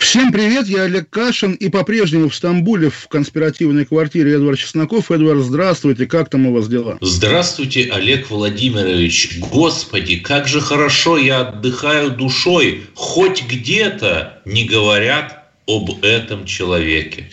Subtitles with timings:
[0.00, 5.10] Всем привет, я Олег Кашин, и по-прежнему в Стамбуле в конспиративной квартире Эдвард Чесноков.
[5.10, 6.96] Эдвард, здравствуйте, как там у вас дела?
[7.02, 9.38] Здравствуйте, Олег Владимирович.
[9.38, 12.84] Господи, как же хорошо я отдыхаю душой.
[12.94, 17.28] Хоть где-то не говорят об этом человеке.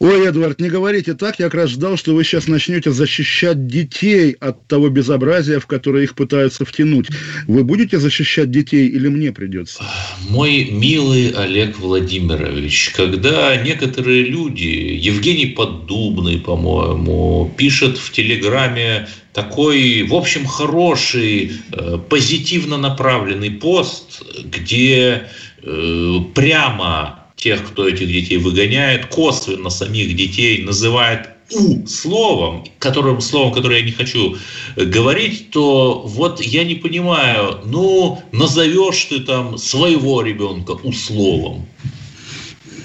[0.00, 4.30] Ой, Эдвард, не говорите так, я как раз ждал, что вы сейчас начнете защищать детей
[4.38, 7.08] от того безобразия, в которое их пытаются втянуть.
[7.48, 9.82] Вы будете защищать детей или мне придется?
[10.30, 14.68] Мой милый Олег Владимирович, когда некоторые люди,
[15.00, 25.28] Евгений Поддубный, по-моему, пишет в Телеграме такой, в общем, хороший, э, позитивно направленный пост, где
[25.62, 33.54] э, прямо тех, кто этих детей выгоняет, косвенно самих детей называет у словом, которым словом,
[33.54, 34.36] которое я не хочу
[34.76, 41.66] говорить, то вот я не понимаю, ну, назовешь ты там своего ребенка у словом,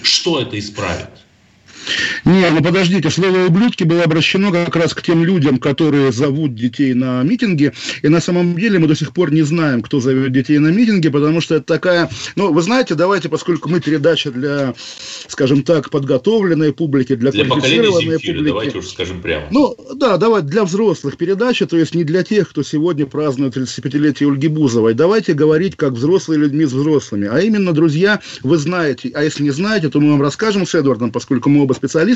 [0.02, 1.10] что это исправит?
[2.26, 6.94] Не, ну подождите, слово «ублюдки» было обращено как раз к тем людям, которые зовут детей
[6.94, 10.58] на митинги, и на самом деле мы до сих пор не знаем, кто зовет детей
[10.60, 14.74] на митинги, потому что это такая, ну, вы знаете, давайте, поскольку мы передача для,
[15.28, 18.48] скажем так, подготовленной публики, для, для квалифицированной Земфиры, публики.
[18.48, 19.48] давайте уж скажем прямо.
[19.52, 24.32] Ну, да, давайте для взрослых передача, то есть не для тех, кто сегодня празднует 35-летие
[24.32, 24.94] Ольги Бузовой.
[24.94, 27.28] Давайте говорить как взрослые людьми с взрослыми.
[27.30, 31.12] А именно, друзья, вы знаете, а если не знаете, то мы вам расскажем с Эдвардом,
[31.12, 32.13] поскольку мы оба специалисты,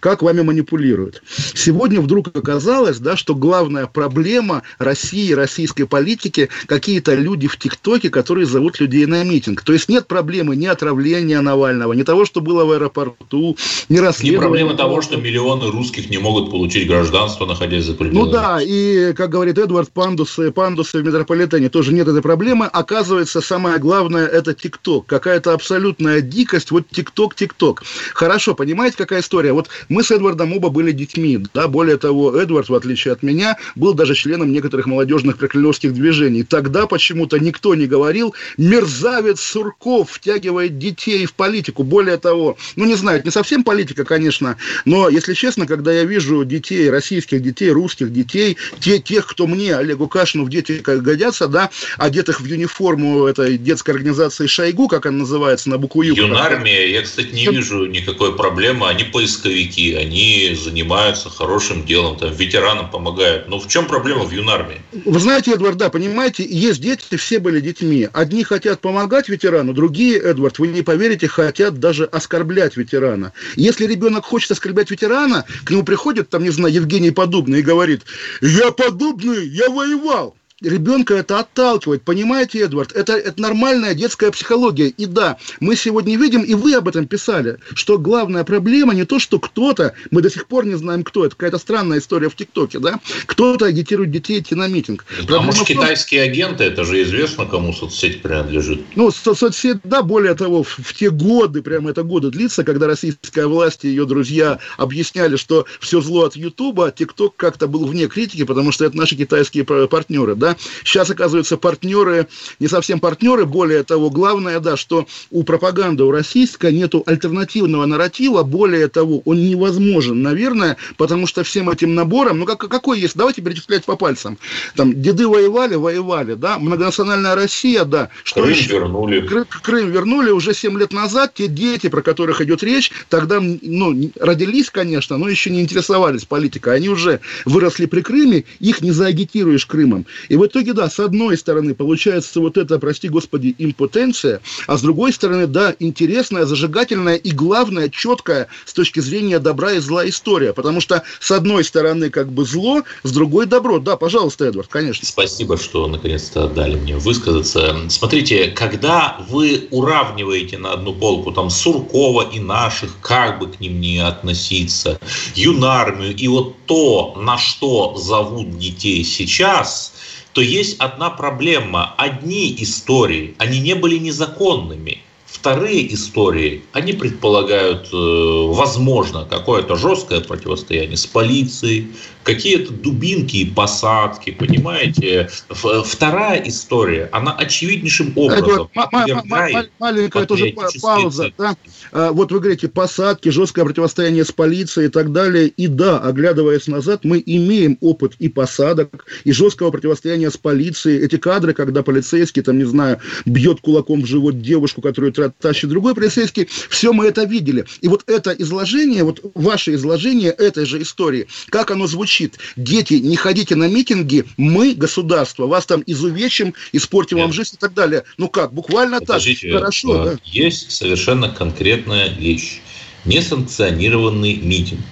[0.00, 1.22] как вами манипулируют.
[1.54, 8.46] Сегодня вдруг оказалось, да, что главная проблема России, российской политики, какие-то люди в ТикТоке, которые
[8.46, 9.62] зовут людей на митинг.
[9.62, 13.56] То есть нет проблемы ни отравления Навального, ни того, что было в аэропорту,
[13.88, 14.38] ни Не расследования.
[14.38, 18.26] проблема того, что миллионы русских не могут получить гражданство, находясь за пределами.
[18.26, 22.66] Ну да, и, как говорит Эдвард, пандусы, пандусы в метрополитене тоже нет этой проблемы.
[22.66, 25.06] Оказывается, самое главное– это ТикТок.
[25.06, 26.70] Какая-то абсолютная дикость.
[26.70, 27.82] Вот ТикТок, ТикТок.
[28.14, 29.35] Хорошо, понимаете, какая история?
[29.52, 31.40] Вот мы с Эдвардом оба были детьми.
[31.54, 31.68] Да?
[31.68, 36.42] Более того, Эдвард, в отличие от меня, был даже членом некоторых молодежных прокремлевских движений.
[36.42, 41.82] Тогда почему-то никто не говорил, мерзавец Сурков втягивает детей в политику.
[41.82, 46.04] Более того, ну не знаю, это не совсем политика, конечно, но, если честно, когда я
[46.04, 51.48] вижу детей, российских детей, русских детей, те, тех, кто мне, Олегу Кашину, в дети годятся,
[51.48, 56.14] да, одетых в юниформу этой детской организации Шойгу, как она называется, на букву Ю.
[56.14, 58.88] Юнармия, я, кстати, не вижу никакой проблемы.
[58.88, 63.48] Они поисковики, они занимаются хорошим делом, там, ветеранам помогают.
[63.48, 64.80] Но в чем проблема в юнармии?
[65.04, 68.08] Вы знаете, Эдвард, да, понимаете, есть дети, все были детьми.
[68.12, 73.32] Одни хотят помогать ветерану, другие, Эдвард, вы не поверите, хотят даже оскорблять ветерана.
[73.56, 78.02] Если ребенок хочет оскорблять ветерана, к нему приходит, там, не знаю, Евгений Подобный и говорит,
[78.40, 80.36] я Подобный, я воевал.
[80.62, 82.92] Ребенка это отталкивает, понимаете, Эдвард?
[82.92, 84.88] Это, это нормальная детская психология.
[84.88, 89.18] И да, мы сегодня видим, и вы об этом писали, что главная проблема не то,
[89.18, 92.78] что кто-то, мы до сих пор не знаем, кто, это какая-то странная история в ТикТоке,
[92.78, 93.00] да?
[93.26, 95.04] Кто-то агитирует детей идти на митинг.
[95.10, 98.80] А Проблема может, в том, китайские агенты, это же известно, кому соцсеть принадлежит.
[98.94, 102.86] ну, со- соцсеть, да, более того, в, в те годы, прямо это годы длится, когда
[102.86, 107.84] российская власть и ее друзья объясняли, что все зло от Ютуба, а ТикТок как-то был
[107.84, 110.45] вне критики, потому что это наши китайские пар- партнеры, да.
[110.84, 112.26] Сейчас, оказывается, партнеры,
[112.60, 118.42] не совсем партнеры, более того, главное, да, что у пропаганды, у российской нету альтернативного нарратива,
[118.42, 123.42] более того, он невозможен, наверное, потому что всем этим набором, ну, как, какой есть, давайте
[123.42, 124.38] перечислять по пальцам,
[124.74, 128.72] там, деды воевали, воевали, да, многонациональная Россия, да, что Крым еще?
[128.72, 129.22] вернули.
[129.26, 131.34] Кры- Крым вернули уже 7 лет назад.
[131.34, 136.76] Те дети, про которых идет речь, тогда ну, родились, конечно, но еще не интересовались политикой.
[136.76, 140.06] Они уже выросли при Крыме, их не заагитируешь Крымом.
[140.28, 144.82] И в итоге, да, с одной стороны, получается вот это, прости господи, импотенция, а с
[144.82, 150.52] другой стороны, да, интересная, зажигательная и, главное, четкая с точки зрения добра и зла история.
[150.52, 153.78] Потому что с одной стороны как бы зло, с другой добро.
[153.78, 155.06] Да, пожалуйста, Эдвард, конечно.
[155.06, 157.76] Спасибо, что наконец-то дали мне высказаться.
[157.88, 163.80] Смотрите, когда вы уравниваете на одну полку там Суркова и наших, как бы к ним
[163.80, 164.98] не относиться,
[165.34, 169.94] юнармию и вот то, на что зовут детей сейчас,
[170.36, 171.94] то есть одна проблема.
[171.96, 174.98] Одни истории, они не были незаконными.
[175.24, 181.88] Вторые истории, они предполагают, э, возможно, какое-то жесткое противостояние с полицией,
[182.26, 185.30] какие-то дубинки и посадки, понимаете.
[185.48, 190.52] Вторая история, она очевиднейшим образом Это, маленькая тоже
[190.82, 191.32] пауза.
[191.38, 191.56] Да?
[191.92, 195.46] А, вот вы говорите, посадки, жесткое противостояние с полицией и так далее.
[195.46, 201.04] И да, оглядываясь назад, мы имеем опыт и посадок, и жесткого противостояния с полицией.
[201.04, 205.94] Эти кадры, когда полицейский, там, не знаю, бьет кулаком в живот девушку, которую тащит другой
[205.94, 207.66] полицейский, все мы это видели.
[207.82, 212.38] И вот это изложение, вот ваше изложение этой же истории, как оно звучит, звучит.
[212.56, 217.26] Дети, не ходите на митинги, мы, государство, вас там изувечим, испортим Нет.
[217.26, 218.04] вам жизнь и так далее.
[218.16, 219.60] Ну как, буквально Подождите, так.
[219.60, 220.16] Хорошо, да?
[220.24, 222.60] Есть совершенно конкретная вещь.
[223.04, 224.84] Несанкционированный митинг.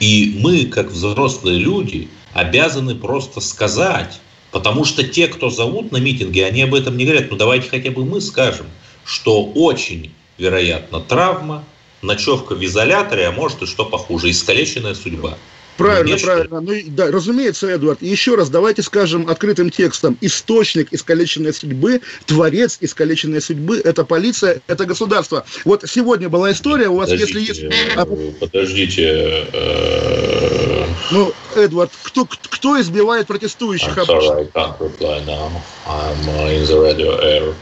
[0.00, 6.40] И мы, как взрослые люди, обязаны просто сказать, потому что те, кто зовут на митинги,
[6.40, 7.30] они об этом не говорят.
[7.30, 8.66] Ну давайте хотя бы мы скажем,
[9.04, 11.64] что очень вероятно травма,
[12.02, 15.38] ночевка в изоляторе, а может и что похуже, искалеченная судьба.
[15.76, 16.60] Правильно, правильно.
[16.60, 18.02] Ну, да, разумеется, Эдуард.
[18.02, 20.16] И еще раз, давайте скажем открытым текстом.
[20.20, 25.44] Источник искалеченной судьбы, творец искалеченной судьбы– это полиция, это государство.
[25.64, 27.96] Вот сегодня была история, у вас, подождите, если есть...
[27.96, 28.06] А,
[28.40, 29.48] подождите.
[29.52, 30.86] Э...
[31.10, 33.96] Ну, Эдвард, кто, кто избивает протестующих?
[33.98, 35.50] I'm sorry, I can't reply now.
[35.86, 37.54] I'm in the radio air.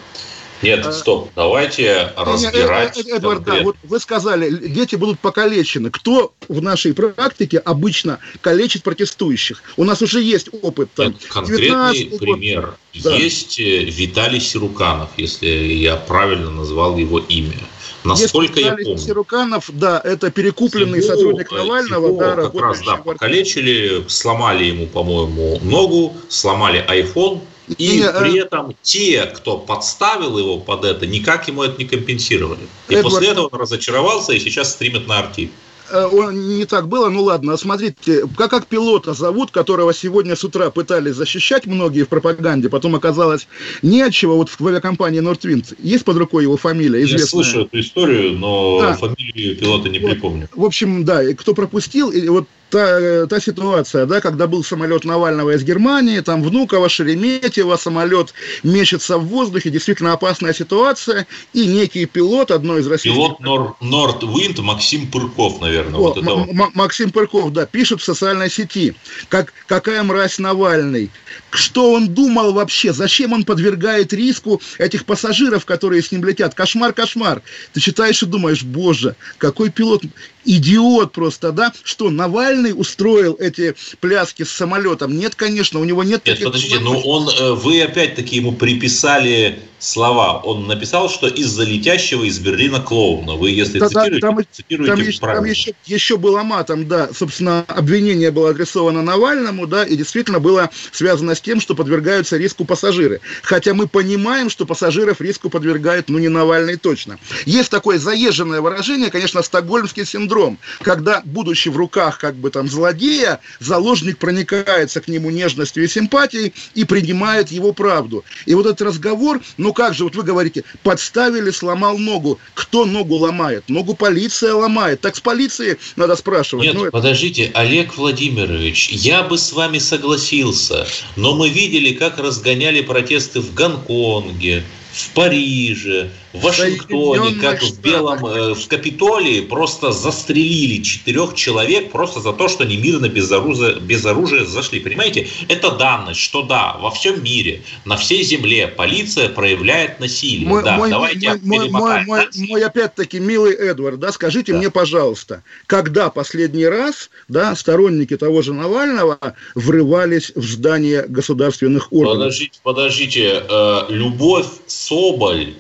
[0.63, 2.97] Нет, а, стоп, давайте разбирать.
[2.97, 5.91] Нет, Эдвард, да, вот вы сказали, дети будут покалечены.
[5.91, 9.63] Кто в нашей практике обычно калечит протестующих?
[9.77, 10.91] У нас уже есть опыт.
[10.95, 12.77] Там, конкретный пример.
[12.95, 13.15] Да.
[13.17, 17.59] Есть э, Виталий Сируканов, если я правильно назвал его имя.
[18.05, 18.99] Насколько Есть я помню.
[18.99, 22.09] Сируканов, да, это перекупленный его, сотрудник Навального.
[22.09, 28.39] Его да, как раз, да, покалечили, сломали ему, по-моему, ногу, сломали iPhone, и не, при
[28.39, 32.61] э, этом те, кто подставил его под это, никак ему это не компенсировали.
[32.89, 33.15] И Эдвард...
[33.15, 35.51] после этого он разочаровался и сейчас стримит на арти.
[35.91, 40.71] Э, не так было, ну ладно, смотрите, как, как пилота зовут, которого сегодня с утра
[40.71, 43.47] пытались защищать многие в пропаганде, потом оказалось
[43.83, 47.21] нечего, вот в авиакомпании Нортвинд, есть под рукой его фамилия известная?
[47.21, 48.95] Я слышу эту историю, но да.
[48.95, 50.49] фамилию пилота не вот, припомню.
[50.55, 55.55] В общем, да, кто пропустил, и вот та, та ситуация, да, когда был самолет Навального
[55.55, 58.33] из Германии, там Внуково, Шереметьево, самолет
[58.63, 63.13] мечется в воздухе, действительно опасная ситуация, и некий пилот одной из российских...
[63.13, 66.01] Пилот Нор, Нордвинд Максим Пырков, наверное.
[66.01, 66.75] О, вот это вот.
[66.75, 68.95] Максим Пырков, да, пишет в социальной сети,
[69.29, 71.11] как, какая мразь Навальный,
[71.51, 76.95] что он думал вообще, зачем он подвергает риску этих пассажиров, которые с ним летят, кошмар,
[76.95, 77.43] кошмар.
[77.75, 80.03] Ты читаешь и думаешь, боже, какой пилот,
[80.45, 85.17] идиот просто, да, что Навальный устроил эти пляски с самолетом.
[85.17, 86.27] Нет, конечно, у него нет...
[86.27, 90.39] Нет, подождите, но он, э, вы опять-таки ему приписали слова.
[90.39, 93.35] Он написал, что из-за летящего из Берлина клоуна.
[93.35, 95.43] Вы, если да, цитируете, там, цитируете там, правильно.
[95.43, 97.11] Там еще, еще было матом, да.
[97.13, 102.65] Собственно, обвинение было адресовано Навальному, да, и действительно было связано с тем, что подвергаются риску
[102.65, 103.21] пассажиры.
[103.43, 107.19] Хотя мы понимаем, что пассажиров риску подвергает, ну, не Навальный точно.
[107.45, 113.41] Есть такое заезженное выражение, конечно, стокгольмский синдром, когда, будучи в руках, как бы там, злодея,
[113.59, 118.25] заложник проникается к нему нежностью и симпатией и принимает его правду.
[118.47, 122.39] И вот этот разговор, ну, ну как же, вот вы говорите, подставили, сломал ногу.
[122.53, 123.65] Кто ногу ломает?
[123.69, 125.01] Ногу полиция ломает.
[125.01, 126.67] Так с полицией надо спрашивать.
[126.67, 130.87] Нет, ну, подождите, Олег Владимирович, я бы с вами согласился,
[131.17, 138.25] но мы видели, как разгоняли протесты в Гонконге, в Париже, в Вашингтоне, как в Белом,
[138.27, 143.77] э, в Капитолии просто застрелили четырех человек просто за то, что они мирно без оружия,
[143.77, 144.81] без оружия зашли.
[144.81, 145.29] Понимаете?
[145.49, 150.47] Это данность, что да, во всем мире, на всей земле полиция проявляет насилие.
[150.47, 154.59] Мой, да, мой, давайте мой, мой, мой, мой, опять-таки, милый Эдвард, да, скажите да.
[154.59, 159.19] мне, пожалуйста, когда последний раз, да, сторонники того же Навального
[159.55, 162.25] врывались в здание государственных органов?
[162.25, 164.47] Подождите, подождите, э, Любовь
[164.87, 165.55] Соболь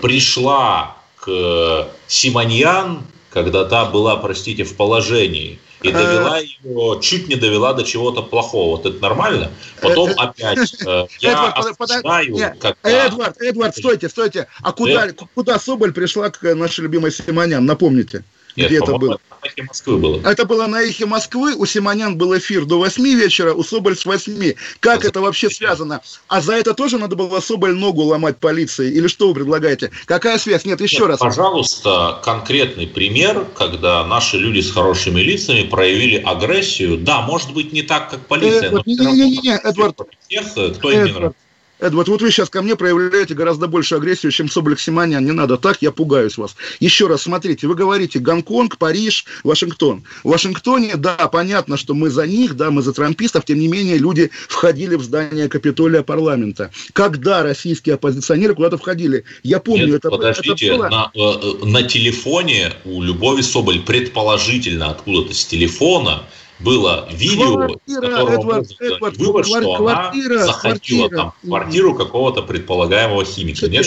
[0.00, 5.92] пришла к Симоньян, когда та была, простите, в положении, и э.
[5.92, 8.76] довела ее, чуть не довела до чего-то плохого.
[8.76, 9.50] Вот это нормально?
[9.80, 10.74] Потом э, э, опять
[11.20, 13.06] я осуждаю, когда...
[13.06, 14.48] Эдвард, Эдвард, стойте, стойте.
[14.60, 17.64] А куда, куда Соболь пришла к нашей любимой Симонян?
[17.64, 18.22] Напомните.
[18.56, 19.18] Нет, где это было?
[19.42, 20.20] На эхе Москвы было.
[20.24, 21.54] Это было на эхе Москвы.
[21.56, 24.54] У Симонян был эфир до 8 вечера, у Соболь с 8.
[24.78, 26.00] Как а это вообще связано?
[26.28, 28.92] А за это тоже надо было Соболь ногу ломать полиции?
[28.92, 29.90] Или что вы предлагаете?
[30.04, 30.64] Какая связь?
[30.64, 31.18] Нет, еще Нет, раз.
[31.18, 36.98] Пожалуйста, конкретный пример, когда наши люди с хорошими лицами проявили агрессию.
[36.98, 39.96] Да, может быть, не так, как полиция, Эдвард, но не, не, не, не, Эдвард,
[40.28, 41.36] тех, кто им не нравится.
[41.82, 45.24] Эдвард, вот вы сейчас ко мне проявляете гораздо больше агрессию, чем Соболь Симонян.
[45.24, 46.54] Не надо так, я пугаюсь вас.
[46.78, 50.04] Еще раз, смотрите, вы говорите Гонконг, Париж, Вашингтон.
[50.22, 53.98] В Вашингтоне, да, понятно, что мы за них, да, мы за трампистов, тем не менее,
[53.98, 56.70] люди входили в здание Капитолия парламента.
[56.92, 59.24] Когда российские оппозиционеры куда-то входили?
[59.42, 60.88] Я помню, Нет, это, подождите, это было...
[60.88, 66.22] на, э, на телефоне у Любови Соболь предположительно откуда-то с телефона
[66.62, 71.16] было видео, квартира, которого Эдвард, можно Эдвард, вывод, квар- что квартира, она заходила квартира.
[71.18, 73.68] там в квартиру какого-то предполагаемого химика.
[73.68, 73.86] Нет,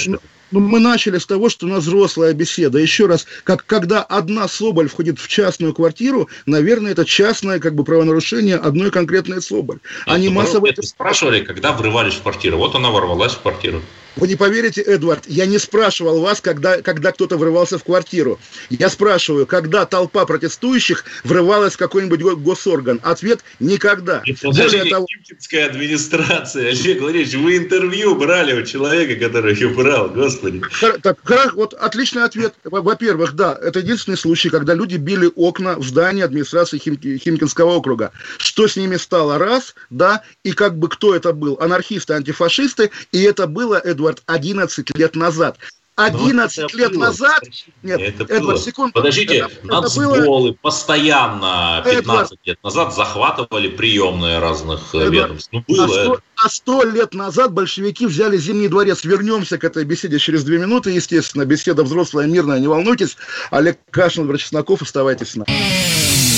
[0.52, 2.78] ну, мы начали с того, что у нас взрослая беседа.
[2.78, 7.84] Еще раз, как когда одна Соболь входит в частную квартиру, наверное, это частное как бы
[7.84, 9.80] правонарушение одной конкретной Соболь.
[10.06, 10.76] А не массовое...
[10.82, 12.58] Спрашивали, когда врывались в квартиру.
[12.58, 13.82] Вот она ворвалась в квартиру.
[14.16, 18.40] Вы не поверите, Эдвард, я не спрашивал вас, когда, когда кто-то врывался в квартиру.
[18.70, 23.00] Я спрашиваю, когда толпа протестующих врывалась в какой-нибудь госорган.
[23.04, 24.24] Ответ– никогда.
[24.44, 25.06] Более того...
[25.06, 26.70] Кимкинская администрация.
[26.86, 30.62] Олег Владимирович, вы интервью брали у человека, который ее брал, господи.
[31.02, 31.18] Так,
[31.54, 32.54] вот отличный ответ.
[32.64, 36.98] Во-первых, да, это единственный случай, когда люди били окна в здании администрации Хим...
[36.98, 38.12] Химкинского округа.
[38.38, 39.38] Что с ними стало?
[39.38, 41.58] Раз, да, и как бы кто это был?
[41.60, 45.58] Анархисты, антифашисты, и это было, Эдвард, Эдвард, 11 лет назад.
[45.98, 47.06] 11 лет было.
[47.06, 47.42] назад...
[47.82, 48.60] Нет, это Эдвард, было.
[48.60, 48.92] секунду.
[48.94, 50.54] Подождите, это, нацболы это было...
[50.62, 52.40] постоянно 15 Эдвард.
[52.44, 55.14] лет назад захватывали приемные разных э, Эдвард.
[55.14, 55.50] ведомств.
[55.54, 59.06] Ну, было а 100, а 100 лет назад большевики взяли Зимний дворец.
[59.06, 60.92] Вернемся к этой беседе через две минуты.
[60.92, 63.16] Естественно, беседа взрослая, мирная, не волнуйтесь.
[63.50, 65.48] Олег Кашин, Владимир Чесноков, оставайтесь с нами.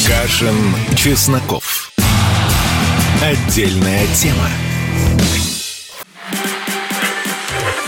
[0.05, 0.55] Кашин,
[0.95, 1.91] Чесноков.
[3.23, 4.47] Отдельная тема.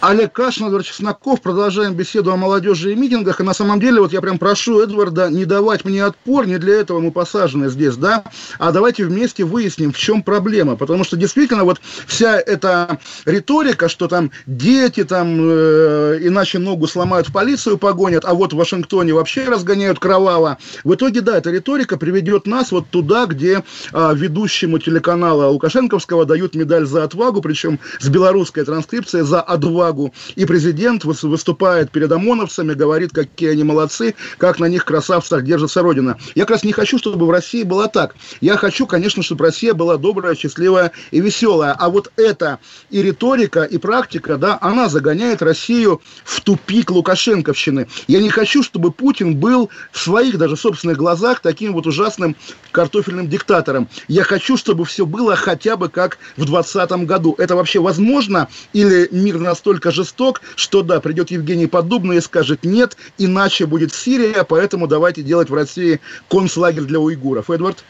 [0.00, 1.40] Олег Кашин, Эдвард Чесноков.
[1.40, 3.40] Продолжаем беседу о молодежи и митингах.
[3.40, 6.76] И на самом деле, вот я прям прошу Эдварда не давать мне отпор, не для
[6.76, 8.22] этого мы посажены здесь, да,
[8.60, 10.76] а давайте вместе выясним, в чем проблема.
[10.76, 17.28] Потому что действительно вот вся эта риторика, что там дети там э, иначе ногу сломают,
[17.28, 20.58] в полицию погонят, а вот в Вашингтоне вообще разгоняют кроваво.
[20.84, 26.54] В итоге, да, эта риторика приведет нас вот туда, где э, ведущему телеканала Лукашенковского дают
[26.54, 30.12] медаль за отвагу, причем с белорусской транскрипцией за отвагу отвагу.
[30.36, 36.18] И президент выступает перед ОМОНовцами, говорит, какие они молодцы, как на них красавцах держится Родина.
[36.34, 38.14] Я как раз не хочу, чтобы в России было так.
[38.40, 41.72] Я хочу, конечно, чтобы Россия была добрая, счастливая и веселая.
[41.72, 42.58] А вот это
[42.90, 47.88] и риторика, и практика, да, она загоняет Россию в тупик Лукашенковщины.
[48.06, 52.36] Я не хочу, чтобы Путин был в своих даже собственных глазах таким вот ужасным
[52.72, 53.88] картофельным диктатором.
[54.08, 57.34] Я хочу, чтобы все было хотя бы как в 2020 году.
[57.38, 58.48] Это вообще возможно?
[58.72, 63.92] Или мир настолько настолько жесток, что да, придет Евгений Поддубный и скажет нет, иначе будет
[63.94, 67.50] Сирия, поэтому давайте делать в России концлагерь для уйгуров.
[67.50, 67.84] Эдвард?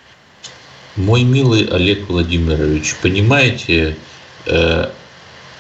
[0.97, 3.97] Мой милый Олег Владимирович, понимаете,
[4.47, 4.91] э,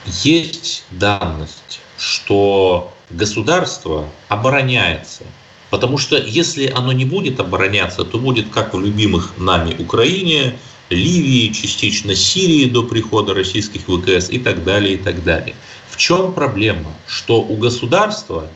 [0.06, 5.22] есть данность, что государство обороняется.
[5.70, 10.58] Потому что если оно не будет обороняться, то будет как в любимых нами Украине,
[10.90, 15.54] Ливии, частично Сирии до прихода российских ВКС и так далее, и так далее
[15.98, 16.92] чем проблема?
[17.06, 18.48] Что у государства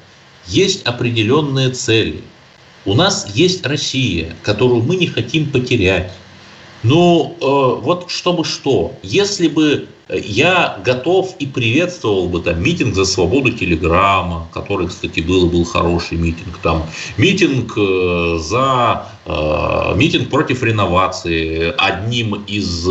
[0.47, 2.23] есть определенные цели.
[2.85, 6.13] У нас есть Россия, которую мы не хотим потерять.
[6.83, 13.05] Ну, э, вот чтобы что, если бы я готов и приветствовал бы там митинг за
[13.05, 16.85] свободу Телеграма, который, кстати, был был хороший митинг, там
[17.17, 22.89] митинг э, за э, митинг против реновации, одним из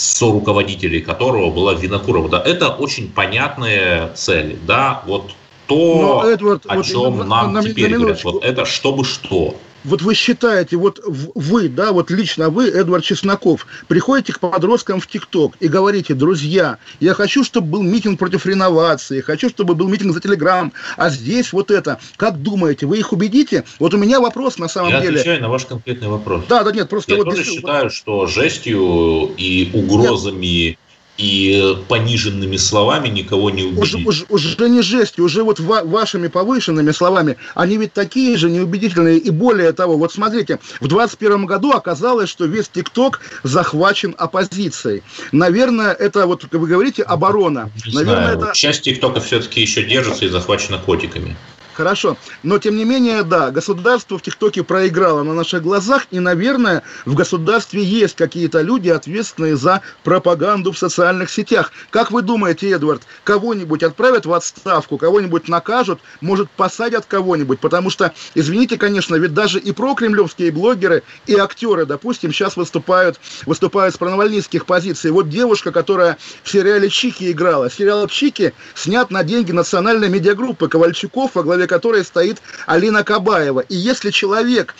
[0.00, 2.28] соруководителей которого была Винокурова.
[2.28, 5.32] Да, это очень понятные цели, да, вот
[5.66, 9.04] то, Но, Эдвард, о вот чем на, нам на, теперь на говорят, вот это чтобы
[9.04, 15.00] что вот вы считаете, вот вы, да, вот лично вы, Эдвард Чесноков, приходите к подросткам
[15.00, 19.88] в ТикТок и говорите, друзья, я хочу, чтобы был митинг против реновации, хочу, чтобы был
[19.88, 21.98] митинг за Телеграм, а здесь вот это.
[22.16, 23.64] Как думаете, вы их убедите?
[23.78, 25.14] Вот у меня вопрос на самом я деле.
[25.14, 26.44] Я отвечаю на ваш конкретный вопрос.
[26.48, 27.24] Да, да, нет, просто я вот...
[27.24, 27.48] тоже без...
[27.48, 30.78] считаю, что жестью и угрозами нет
[31.20, 34.06] и пониженными словами никого не убедить.
[34.06, 38.48] Уже, уже, уже не жестью, уже вот ва- вашими повышенными словами, они ведь такие же
[38.48, 39.18] неубедительные.
[39.18, 45.02] И более того, вот смотрите, в 2021 году оказалось, что весь ТикТок захвачен оппозицией.
[45.30, 47.70] Наверное, это вот, как вы говорите, оборона.
[47.86, 48.38] Не Наверное, знаю.
[48.38, 48.52] это...
[48.54, 51.36] Часть ТикТока все-таки еще держится и захвачена котиками.
[51.80, 52.18] Хорошо.
[52.42, 57.14] Но, тем не менее, да, государство в ТикТоке проиграло на наших глазах, и, наверное, в
[57.14, 61.72] государстве есть какие-то люди, ответственные за пропаганду в социальных сетях.
[61.88, 67.60] Как вы думаете, Эдвард, кого-нибудь отправят в отставку, кого-нибудь накажут, может, посадят кого-нибудь?
[67.60, 73.94] Потому что, извините, конечно, ведь даже и прокремлевские блогеры, и актеры, допустим, сейчас выступают, выступают
[73.94, 75.12] с пронавальнистских позиций.
[75.12, 77.70] Вот девушка, которая в сериале «Чики» играла.
[77.70, 83.60] Сериал «Чики» снят на деньги национальной медиагруппы Ковальчуков, во главе которой стоит Алина Кабаева.
[83.60, 84.74] И если человек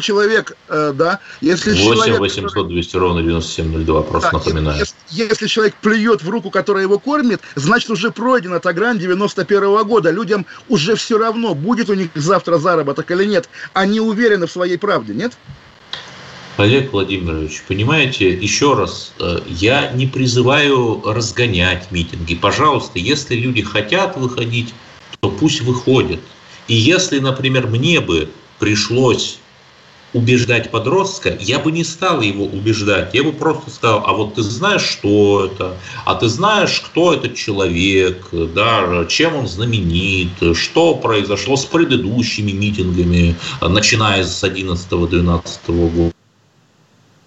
[0.00, 2.20] человек, э, да, если 8 человек...
[2.20, 4.78] 800 200 ровно 9702, просто Да, напоминаю.
[4.78, 9.62] Если, если человек плюет в руку, которая его кормит, значит уже пройдена та грань 91
[9.62, 10.10] -го года.
[10.10, 13.48] Людям уже все равно, будет у них завтра заработок или нет.
[13.72, 15.32] Они уверены в своей правде, нет?
[16.56, 22.34] Олег Владимирович, понимаете, еще раз, э, я не призываю разгонять митинги.
[22.34, 24.74] Пожалуйста, если люди хотят выходить,
[25.20, 26.20] то пусть выходят.
[26.68, 29.38] И если, например, мне бы пришлось
[30.12, 33.12] убеждать подростка, я бы не стал его убеждать.
[33.12, 37.34] Я бы просто сказал, а вот ты знаешь, что это, а ты знаешь, кто этот
[37.34, 46.12] человек, да, чем он знаменит, что произошло с предыдущими митингами, начиная с 11-12 года.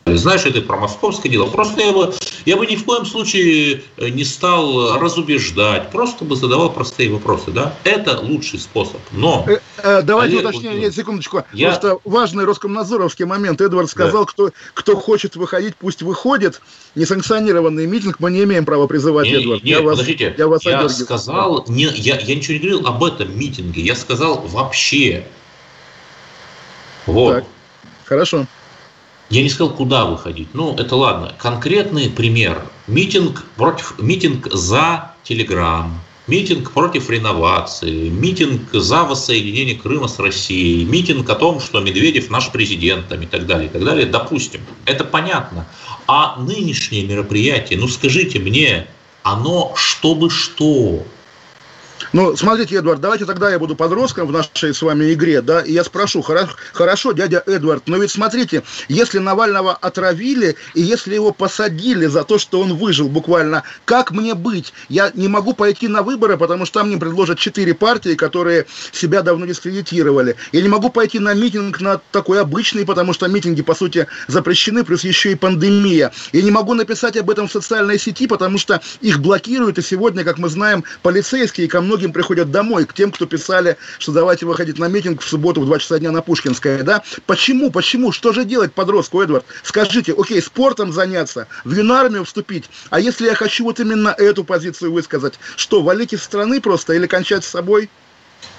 [0.08, 1.46] Знаешь, это про московское дело.
[1.46, 2.12] Просто я бы,
[2.46, 7.52] я бы ни в коем случае не стал разубеждать, просто бы задавал простые вопросы.
[7.52, 7.74] Да?
[7.84, 9.00] Это лучший способ.
[9.12, 9.46] Но...
[9.48, 11.44] Э, э, давайте Олег, уточним, нет, секундочку.
[11.54, 13.62] я- Просто важный Роскомнадзоровский момент.
[13.62, 16.62] Эдвард сказал, кто, кто хочет выходить, пусть выходит.
[16.96, 19.64] Несанкционированный митинг мы не имеем права призывать, Не- Эдвард.
[19.64, 21.06] Нет, я вас, подождите, я вас я одергиваю.
[21.06, 25.26] сказал, не, я, я ничего не говорил об этом митинге, я сказал вообще.
[27.06, 27.36] Вот.
[27.36, 27.44] Так.
[28.06, 28.46] Хорошо.
[29.30, 30.48] Я не сказал, куда выходить.
[30.54, 31.34] Ну, это ладно.
[31.38, 32.66] Конкретный пример.
[32.88, 41.30] Митинг, против, митинг за Телеграм, митинг против реновации, митинг за воссоединение Крыма с Россией, митинг
[41.30, 44.08] о том, что Медведев наш президент там, и так далее, и так далее.
[44.08, 45.68] Допустим, это понятно.
[46.08, 48.88] А нынешнее мероприятие, ну скажите мне,
[49.22, 51.06] оно чтобы что?
[52.14, 55.74] Ну, смотрите, Эдвард, давайте тогда я буду подростком в нашей с вами игре, да, и
[55.74, 61.32] я спрошу, хорошо, хорошо, дядя Эдвард, но ведь смотрите, если Навального отравили, и если его
[61.32, 64.74] посадили за то, что он выжил буквально, как мне быть?
[64.88, 69.22] Я не могу пойти на выборы, потому что там мне предложат четыре партии, которые себя
[69.22, 70.36] давно дискредитировали.
[70.52, 74.84] Я не могу пойти на митинг на такой обычный, потому что митинги, по сути, запрещены,
[74.84, 76.12] плюс еще и пандемия.
[76.32, 80.24] Я не могу написать об этом в социальной сети, потому что их блокируют, и сегодня,
[80.24, 84.78] как мы знаем, полицейские ко многим приходят домой, к тем, кто писали, что давайте выходить
[84.78, 87.02] на митинг в субботу в 2 часа дня на Пушкинское, да?
[87.26, 88.12] Почему, почему?
[88.12, 89.44] Что же делать подростку, Эдвард?
[89.64, 94.94] Скажите, окей, спортом заняться, в юнармию вступить, а если я хочу вот именно эту позицию
[94.94, 97.90] высказать, что, валить из страны просто или кончать с собой?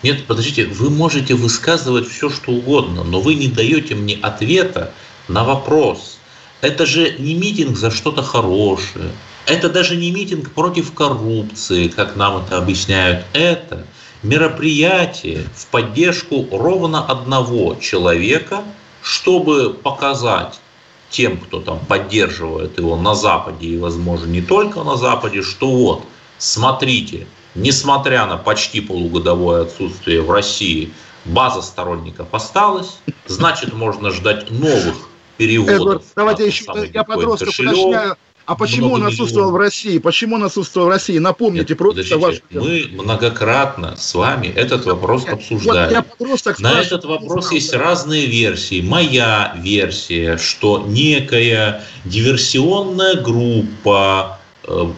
[0.02, 4.92] Нет, подождите, вы можете высказывать все, что угодно, но вы не даете мне ответа
[5.28, 6.18] на вопрос.
[6.62, 9.12] Это же не митинг за что-то хорошее.
[9.50, 13.24] Это даже не митинг против коррупции, как нам это объясняют.
[13.32, 13.84] Это
[14.22, 18.62] мероприятие в поддержку ровно одного человека,
[19.02, 20.60] чтобы показать
[21.10, 26.04] тем, кто там поддерживает его на Западе и, возможно, не только на Западе, что вот,
[26.38, 30.92] смотрите, несмотря на почти полугодовое отсутствие в России,
[31.24, 35.08] база сторонников осталась, значит, можно ждать новых
[35.38, 35.80] переводов.
[35.80, 37.74] Эдвард, давайте еще, я кошелек.
[37.74, 39.98] уточняю, а почему он отсутствовал в России?
[39.98, 41.18] Почему он отсутствовал в России?
[41.18, 42.36] Напомните, Нет, просто ваш...
[42.50, 45.92] мы многократно с вами этот вопрос Вот обсуждали.
[45.92, 48.80] я подросток На этот вопрос есть разные версии.
[48.80, 54.39] Моя версия, что некая диверсионная группа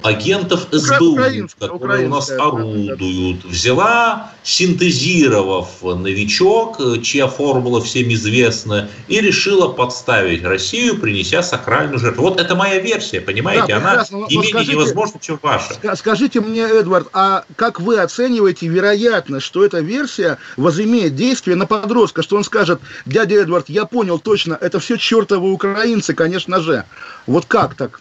[0.03, 8.12] агентов СБУ, украинская, которые у нас украинская, орудуют, взяла, синтезировав новичок, э, чья формула всем
[8.12, 12.22] известна, и решила подставить Россию, принеся сакральную жертву.
[12.25, 13.66] Вот это моя версия, понимаете?
[13.68, 15.75] Да, Она прекрасно, но- не но менее скажите- невозможна, чем ваша.
[15.75, 21.66] Ска- Скажите мне, Эдвард, а как вы оцениваете вероятность, что эта версия возымеет действие на
[21.66, 26.85] подростка, что он скажет, дядя Эдвард, я понял точно, это все чертовы украинцы, конечно же.
[27.27, 28.01] Вот как так?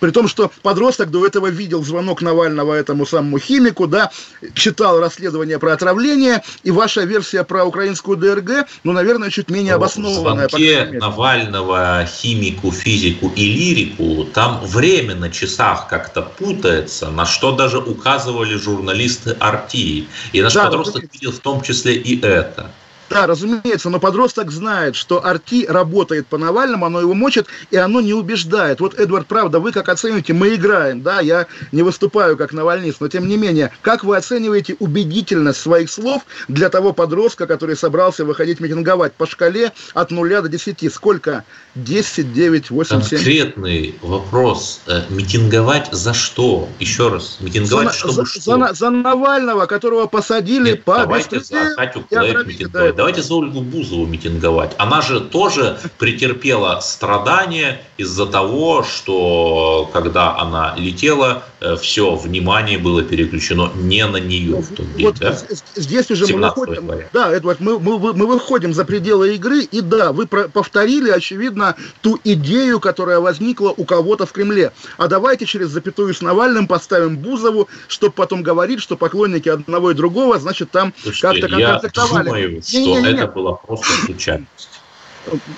[0.00, 4.10] При том, что подросток до этого видел звонок Навального этому самому химику, да,
[4.54, 10.48] читал расследование про отравление, и ваша версия про украинскую ДРГ, ну, наверное, чуть менее обоснованная.
[10.48, 17.52] В звонке Навального химику, физику и лирику там время на часах как-то путается, на что
[17.52, 20.06] даже указывали журналисты Арти.
[20.32, 22.70] И наш да, подросток видел в том числе и это.
[23.10, 28.00] Да, разумеется, но подросток знает, что Арти работает по Навальному, оно его мочит, и оно
[28.00, 28.80] не убеждает.
[28.80, 33.08] Вот, Эдвард, правда, вы как оцениваете, мы играем, да, я не выступаю как навальнист, но
[33.08, 38.60] тем не менее, как вы оцениваете убедительность своих слов для того подростка, который собрался выходить
[38.60, 40.92] митинговать по шкале от 0 до 10?
[40.92, 41.44] Сколько?
[41.76, 43.18] 10, 9, 8, 7?
[43.18, 44.80] Конкретный вопрос.
[44.86, 46.68] Э, митинговать за что?
[46.78, 48.40] Еще раз, митинговать за, чтобы за, что?
[48.40, 53.60] За, за Навального, которого посадили Нет, по давайте за Катю Клэп митинговать давайте за Ольгу
[53.60, 54.74] Бузову митинговать.
[54.76, 63.04] Она же тоже претерпела страдания из-за того, что когда она летела, э, все внимание было
[63.04, 65.06] переключено не на нее в тот день.
[65.06, 65.38] Вот да?
[65.76, 70.12] Здесь уже мы выходим, да, Эдвард, мы, мы, мы выходим за пределы игры, и да,
[70.12, 74.72] вы повторили, очевидно, ту идею, которая возникла у кого-то в Кремле.
[74.96, 79.94] А давайте через запятую с Навальным поставим Бузову, чтобы потом говорить, что поклонники одного и
[79.94, 82.26] другого, значит, там как-то контактовали.
[82.26, 82.62] Думаю,
[82.94, 84.68] что не, не, не, это была просто случайность.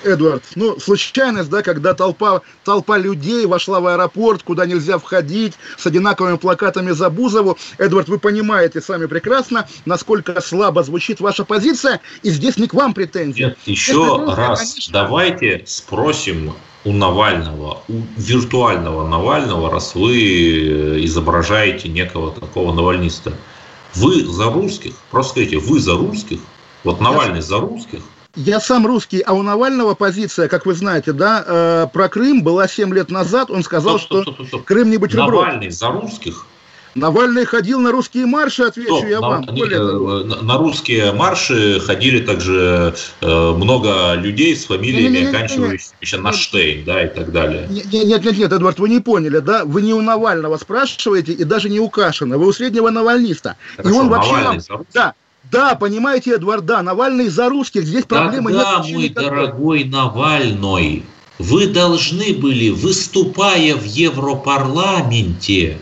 [0.03, 5.85] Эдвард, ну, случайность, да, когда толпа, толпа людей вошла в аэропорт, куда нельзя входить, с
[5.85, 7.57] одинаковыми плакатами за Бузову.
[7.77, 12.93] Эдвард, вы понимаете сами прекрасно, насколько слабо звучит ваша позиция, и здесь не к вам
[12.93, 13.43] претензии.
[13.43, 14.93] Нет, еще претензии, раз, конечно...
[14.93, 23.33] давайте спросим у Навального, у виртуального Навального, раз вы изображаете некого такого навальниста.
[23.93, 26.39] Вы за русских, просто скажите, вы за русских,
[26.83, 27.99] вот Навальный я, за русских.
[28.35, 32.67] Я сам русский, а у Навального позиция, как вы знаете, да, э, про Крым была
[32.67, 33.51] 7 лет назад.
[33.51, 35.45] Он сказал, стоп, стоп, стоп, что Крым не бутерброд.
[35.45, 36.45] Навальный за русских?
[36.95, 39.45] Навальный ходил на русские марши, отвечу Стоп, я на, вам.
[39.45, 46.33] Более э, на, на русские марши ходили также э, много людей с фамилиями, оканчивающимися на
[46.33, 47.67] Штейн, да, и так далее.
[47.69, 49.63] Нет, нет, нет, нет, Эдвард, вы не поняли, да?
[49.63, 53.55] Вы не у Навального спрашиваете и даже не у Кашина, вы у среднего навальниста.
[53.77, 55.13] Хорошо, и он вообще Навальный вам, да,
[55.51, 58.93] да, понимаете, Эдвард, да, Навальный за русских, здесь проблемы Тогда, нет.
[58.93, 59.29] мой никакой.
[59.29, 61.03] дорогой Навальный,
[61.39, 65.77] вы должны были, выступая в Европарламенте,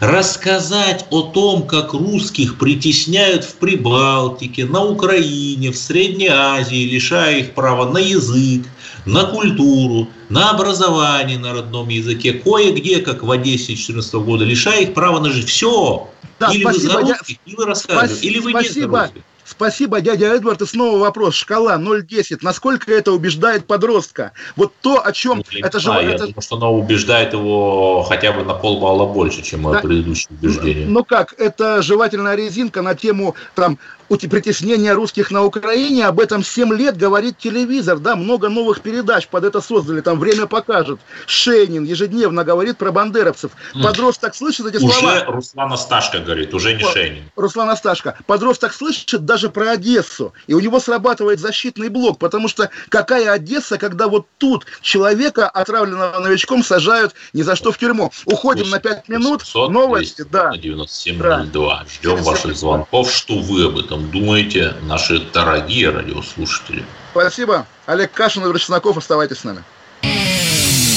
[0.00, 7.52] рассказать о том, как русских притесняют в Прибалтике, на Украине, в Средней Азии, лишая их
[7.52, 8.66] права на язык,
[9.06, 14.94] на культуру, на образование на родном языке, кое-где, как в Одессе 2014 года, лишая их
[14.94, 15.46] права на жизнь.
[15.46, 18.74] Все, да, или спасибо, вы за русских, или вы рассказываете, или вы спасибо.
[18.74, 19.22] не за русских.
[19.44, 20.62] Спасибо, дядя Эдвард.
[20.62, 21.34] И снова вопрос.
[21.34, 22.38] Шкала 0,10.
[22.42, 24.32] Насколько это убеждает подростка?
[24.56, 25.38] Вот то, о чем...
[25.38, 26.26] Ну, это же, я это...
[26.26, 29.80] думаю, что оно убеждает его хотя бы на полбалла больше, чем да.
[29.80, 30.86] предыдущее убеждение.
[30.86, 36.74] Ну как, это жевательная резинка на тему там притеснения русских на Украине, об этом 7
[36.74, 42.44] лет говорит телевизор, да, много новых передач под это создали, там «Время покажет», Шейнин ежедневно
[42.44, 43.52] говорит про бандеровцев.
[43.82, 45.12] Подросток слышит эти уже слова...
[45.14, 47.30] Уже Руслан Асташко говорит, уже не Шейнин.
[47.36, 48.16] Руслан Асташко.
[48.26, 53.78] Подросток слышит даже про Одессу, и у него срабатывает защитный блок, потому что какая Одесса,
[53.78, 58.10] когда вот тут человека, отравленного новичком, сажают ни за что в тюрьму.
[58.26, 60.56] Уходим на 5 минут, 700, новости, да.
[60.56, 61.44] 9702.
[61.52, 61.84] Да.
[61.88, 66.84] Ждем ваших звонков, что вы об этом думаете, наши дорогие радиослушатели.
[67.12, 67.66] Спасибо.
[67.86, 69.62] Олег Кашин, Игорь Чесноков, оставайтесь с нами.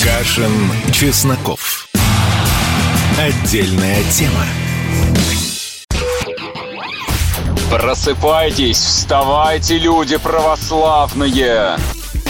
[0.04, 0.52] Кашин,
[0.92, 1.88] Чесноков.
[3.20, 4.46] Отдельная тема.
[7.70, 11.78] Просыпайтесь, вставайте, люди православные!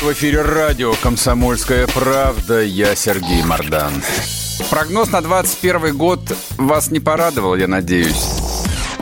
[0.02, 2.62] В эфире радио «Комсомольская правда».
[2.62, 3.94] Я Сергей Мордан.
[4.70, 6.20] Прогноз на 21 год
[6.58, 8.47] вас не порадовал, я надеюсь.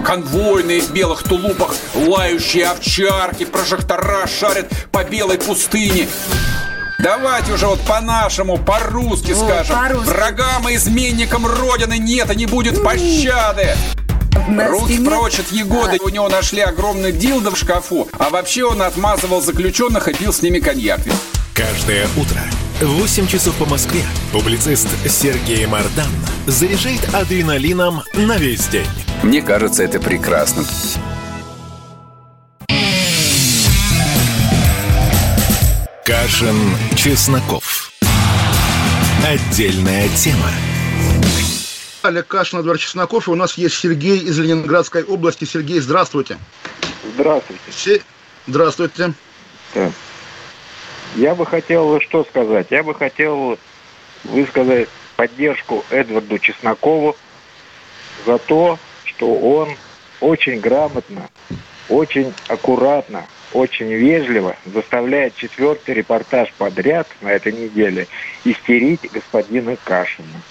[0.05, 6.07] Конвойные в белых тулупах, лающие овчарки, прожектора шарят по белой пустыне.
[6.99, 9.75] Давайте уже вот по-нашему, по-русски О, скажем.
[9.75, 13.75] По Врагам и изменникам Родины нет и не будет пощады.
[14.69, 15.97] Руки прочь от Егоды.
[16.03, 18.07] У него нашли огромный дилдо в шкафу.
[18.19, 21.01] А вообще он отмазывал заключенных и пил с ними коньяк.
[21.55, 22.41] Каждое утро
[22.81, 24.01] 8 часов по Москве
[24.33, 26.11] публицист Сергей Мардан
[26.45, 28.87] заряжает адреналином на весь день.
[29.23, 30.65] Мне кажется, это прекрасно.
[36.03, 36.55] Кашин,
[36.97, 37.93] Чесноков.
[39.25, 40.51] Отдельная тема.
[42.01, 45.45] Олег Кашин, Эдвард Чесноков, и у нас есть Сергей из Ленинградской области.
[45.45, 46.37] Сергей, здравствуйте.
[47.15, 47.61] Здравствуйте.
[47.71, 48.01] Се...
[48.47, 49.13] Здравствуйте.
[49.73, 49.91] Да.
[51.15, 52.67] Я бы хотел что сказать?
[52.71, 53.57] Я бы хотел
[54.25, 57.15] высказать поддержку Эдварду Чеснокову
[58.25, 59.69] за то, что он
[60.19, 61.29] очень грамотно,
[61.87, 68.07] очень аккуратно, очень вежливо заставляет четвертый репортаж подряд на этой неделе
[68.43, 70.41] истерить господина Кашина.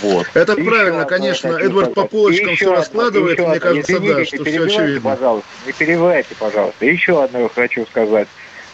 [0.00, 0.26] Вот.
[0.32, 1.48] Это еще правильно, конечно.
[1.48, 5.10] Эдвард по полочкам все раскладывает, мне кажется, извините, да, что все очевидно.
[5.10, 6.86] пожалуйста, не перебивайте, пожалуйста.
[6.86, 8.28] Еще одно хочу сказать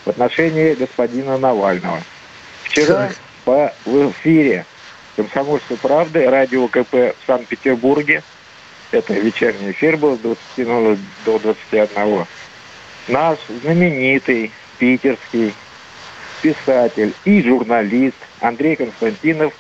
[0.05, 2.03] в отношении господина Навального.
[2.65, 3.11] Вчера
[3.45, 4.67] по, в эфире
[5.17, 8.23] «Комсомольской правды» радио КП в Санкт-Петербурге,
[8.91, 12.27] это вечерний эфир был с 20 до 21,
[13.09, 15.55] наш знаменитый питерский
[16.43, 19.55] писатель и журналист Андрей Константинов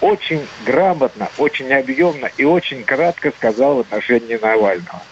[0.00, 5.02] очень грамотно, очень объемно и очень кратко сказал в отношении Навального.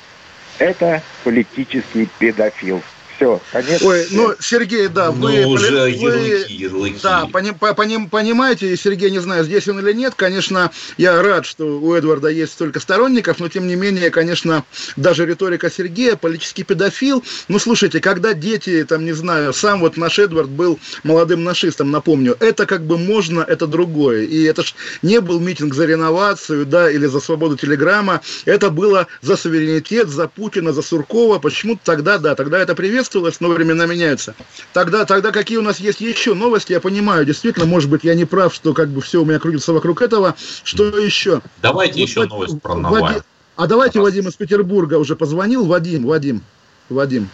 [0.59, 2.83] Это политический педофил.
[3.17, 3.83] Все, конец.
[3.83, 5.47] Ой, ну, Сергей, да, ну, вы...
[5.47, 6.99] уже вы, ярлыки, ярлыки.
[7.03, 11.79] Да, пони, пони, понимаете, Сергей, не знаю, здесь он или нет, конечно, я рад, что
[11.81, 14.65] у Эдварда есть столько сторонников, но, тем не менее, конечно,
[14.97, 20.19] даже риторика Сергея, политический педофил, ну, слушайте, когда дети, там, не знаю, сам вот наш
[20.19, 25.23] Эдвард был молодым нашистом, напомню, это как бы можно, это другое, и это ж не
[25.23, 30.75] был митинг за реновацию, да, или за свободу телеграмма, это было за суверенитет, за Путина,
[30.75, 34.35] за Суркова, почему-то тогда, да, тогда это привет приветствовалось, но времена меняются.
[34.73, 38.25] Тогда, тогда какие у нас есть еще новости, я понимаю, действительно, может быть, я не
[38.25, 40.35] прав, что как бы все у меня крутится вокруг этого.
[40.65, 41.41] Что еще?
[41.63, 42.29] Давайте вот, еще Вад...
[42.31, 43.25] новость про Навального.
[43.57, 45.65] А давайте Вадим из Петербурга уже позвонил.
[45.65, 46.43] Вадим, Вадим,
[46.91, 47.29] Вадим.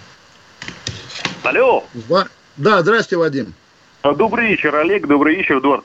[1.43, 1.85] Алло.
[2.09, 2.29] Ва...
[2.57, 3.55] Да, здрасте, Вадим.
[4.05, 5.85] Добрый вечер, Олег, добрый вечер, Эдуард.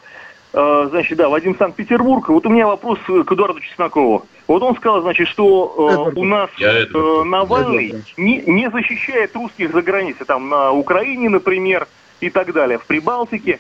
[0.53, 2.29] А, значит, да, Вадим Санкт-Петербург.
[2.29, 4.25] Вот у меня вопрос к Эдуарду Чеснокову.
[4.47, 9.81] Вот он сказал, значит, что э, у нас э, Навальный не, не защищает русских за
[9.81, 11.87] границей, там на Украине, например,
[12.21, 13.59] и так далее, в Прибалтике.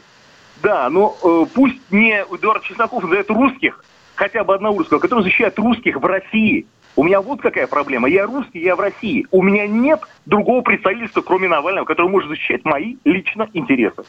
[0.63, 3.83] Да, но э, пусть не Эдуард Чесноков назовет русских,
[4.15, 6.65] хотя бы одного русского, который защищает русских в России.
[6.95, 8.09] У меня вот какая проблема.
[8.09, 9.27] Я русский, я в России.
[9.29, 14.03] У меня нет другого представительства, кроме Навального, который может защищать мои лично интересы.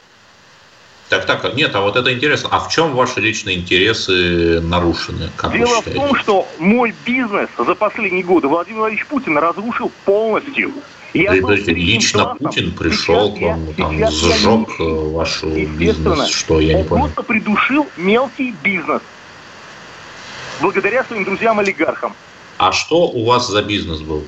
[1.09, 2.49] Так, так, нет, а вот это интересно.
[2.51, 5.31] А в чем ваши личные интересы нарушены?
[5.35, 10.71] Как Дело в том, что мой бизнес за последние годы Владимир Владимирович Путин разрушил полностью.
[11.15, 12.37] Я да, подождите, лично классом.
[12.37, 13.65] Путин пришел сейчас к вам,
[13.97, 17.05] я, там, сжег я э, ваш бизнес, что я не понял.
[17.05, 19.01] Он просто придушил мелкий бизнес.
[20.61, 22.13] Благодаря своим друзьям-олигархам.
[22.59, 24.23] А что у вас за бизнес был?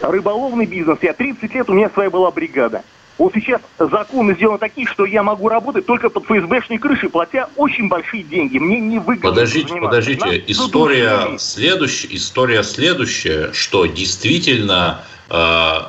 [0.00, 0.98] Рыболовный бизнес.
[1.02, 2.82] Я 30 лет, у меня своя была бригада.
[3.20, 7.86] Вот сейчас законы сделаны такие, что я могу работать только под ФСБшной крышей, платя очень
[7.86, 8.56] большие деньги.
[8.56, 9.28] Мне не выгодно.
[9.28, 10.24] Подождите, подождите.
[10.24, 15.34] Нас история следующая, история следующая, что действительно э,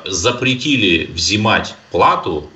[0.04, 2.50] запретили взимать плату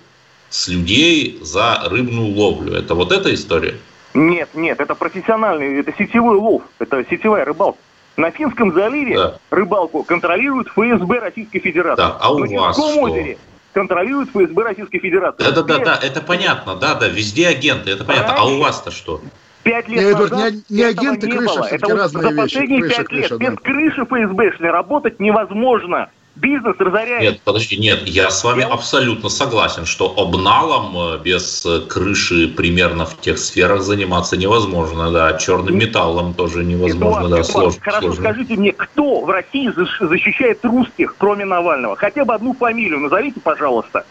[0.50, 2.74] с людей за рыбную ловлю.
[2.74, 3.76] Это вот эта история?
[4.12, 7.78] Нет, нет, это профессиональный, это сетевой лов, это сетевая рыбалка.
[8.18, 9.38] На Финском заливе да.
[9.48, 12.02] рыбалку контролирует ФСБ Российской Федерации.
[12.02, 13.00] Так, а у На вас что?
[13.00, 13.38] озере
[13.76, 15.44] контролирует ФСБ Российской Федерации.
[15.44, 18.32] Да, да, да, да, это понятно, да, да, везде агенты, это понятно.
[18.32, 19.20] Раньше, а у вас-то что?
[19.64, 21.64] Пять лет Нет, назад не, не агенты, не крыша, было.
[21.66, 23.56] Это вот разные за последние пять лет крыша, без да.
[23.56, 27.22] крыши ФСБшной работать невозможно бизнес разоряет.
[27.22, 28.68] Нет, подожди, нет, я с вами я...
[28.68, 35.34] абсолютно согласен, что обналом э, без э, крыши примерно в тех сферах заниматься невозможно, да,
[35.34, 37.80] черным металлом тоже невозможно, Эдуард, да, Эдуард, сложно.
[37.80, 38.22] Хорошо, сложно.
[38.22, 41.96] скажите мне, кто в России защищает русских, кроме Навального?
[41.96, 44.04] Хотя бы одну фамилию назовите, пожалуйста.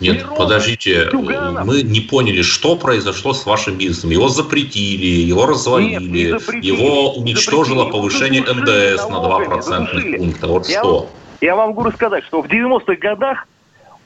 [0.00, 1.66] Нет, Мирон, подождите, Тюганов.
[1.66, 4.08] мы не поняли, что произошло с вашим бизнесом.
[4.08, 10.16] Его запретили, его развалили, Нет, не запретили, его уничтожило запретили, повышение НДС на 2 процентных
[10.16, 10.46] пункта.
[10.46, 11.10] Вот Я что?
[11.40, 13.46] Я вам могу рассказать, что в 90-х годах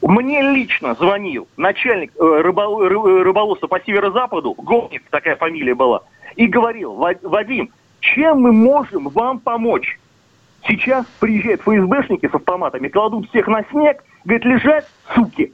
[0.01, 6.03] мне лично звонил начальник э, рыбол, рыболовства по северо-западу, Гомник такая фамилия была,
[6.37, 7.71] и говорил, Вадим,
[8.01, 9.99] чем мы можем вам помочь?
[10.67, 15.53] Сейчас приезжают ФСБшники с автоматами, кладут всех на снег, говорят, лежать, суки,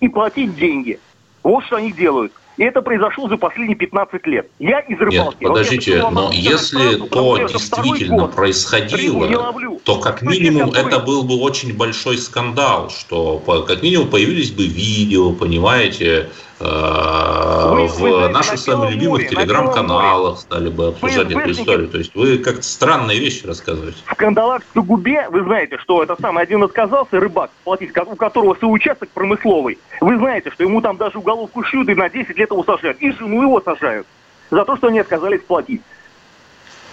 [0.00, 0.98] и платить деньги.
[1.42, 2.32] Вот что они делают.
[2.56, 4.48] И это произошло за последние 15 лет.
[4.58, 5.36] Я из рыбалки.
[5.40, 11.76] Нет, подождите, вот но если то действительно происходило, то как минимум это был бы очень
[11.76, 19.28] большой скандал, что как минимум появились бы видео, понимаете, вы, в вы наших самых любимых
[19.28, 21.88] телеграм-каналах стали бы обсуждать эту историю.
[21.88, 23.98] То есть вы как-то странные вещи рассказываете.
[24.06, 28.74] В Кандалакской губе, вы знаете, что это самый один отказался, рыбак, платить, у которого свой
[28.74, 29.78] участок промысловый.
[30.00, 32.98] Вы знаете, что ему там даже уголовку шьют и на 10 лет его сажают.
[33.00, 34.06] И жену его сажают
[34.50, 35.82] за то, что они отказались платить.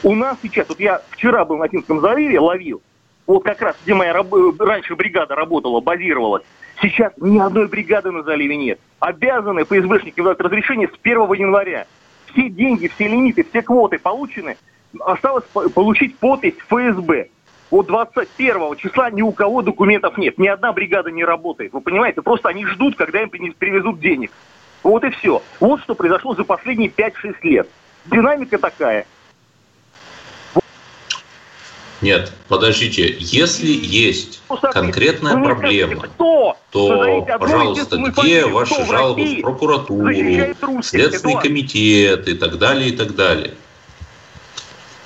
[0.04, 2.82] У нас сейчас, вот я вчера был на Финском заливе, ловил,
[3.26, 4.28] вот как раз, где моя раб...
[4.60, 6.44] раньше бригада работала, базировалась,
[6.84, 8.80] сейчас ни одной бригады на заливе нет.
[9.00, 11.88] Обязаны ФСБшники выдать разрешение с 1 января.
[12.32, 14.58] все деньги, все лимиты, все квоты получены.
[15.00, 17.30] Осталось получить подпись ФСБ.
[17.72, 21.74] Вот 21 числа ни у кого документов нет, ни одна бригада не работает.
[21.74, 24.32] Вы понимаете, просто они ждут, когда им привезут денег.
[24.84, 25.42] Вот и все.
[25.60, 27.68] Вот что произошло за последние 5-6 лет.
[28.06, 29.06] Динамика такая.
[32.04, 34.42] Нет, подождите, если есть
[34.74, 36.58] конкретная проблема, то,
[37.40, 40.14] пожалуйста, где ваши жалобы в прокуратуру,
[40.84, 43.54] Следственный комитет и так далее, и так далее.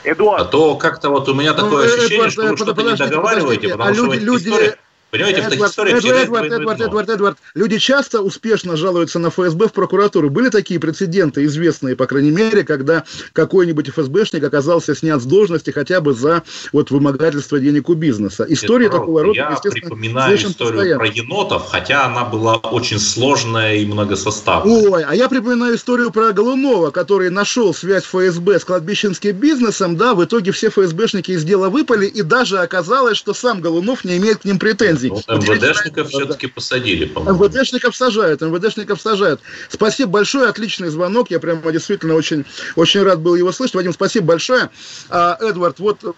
[0.04, 0.42] Эдуард.
[0.42, 3.70] А то как-то вот у меня ну, такое ощущение, Эдуард, что вы что-то не договариваете,
[3.70, 4.78] потому а что люди, люди, история...
[5.18, 9.30] Понимаете, Эдвард, в таких историях Эдвард, Эдвард, Эдвард, Эдвард, Эдвард, люди часто успешно жалуются на
[9.30, 10.30] ФСБ в прокуратуру.
[10.30, 13.04] Были такие прецеденты, известные, по крайней мере, когда
[13.34, 18.46] какой-нибудь ФСБшник оказался снят с должности хотя бы за вот, вымогательство денег у бизнеса.
[18.48, 21.00] История Петров, такого рода, я естественно, припоминаю историю постоянно.
[21.00, 24.90] про енотов, хотя она была очень сложная и многосоставная.
[24.90, 30.14] Ой, а я припоминаю историю про Голунова, который нашел связь ФСБ с кладбищенским бизнесом, да,
[30.14, 34.40] в итоге все ФСБшники из дела выпали, и даже оказалось, что сам Голунов не имеет
[34.40, 35.50] к ним претензий претензий.
[35.50, 37.46] Ну, МВДшников все-таки посадили, по-моему.
[37.46, 39.42] МВДшников сажают, МВДшников сажают.
[39.70, 41.32] Спасибо большое, отличный звонок.
[41.32, 43.76] Я прямо действительно очень, очень рад был его слышать.
[43.76, 44.70] Вадим, спасибо большое.
[45.10, 46.16] А, Эдвард, вот...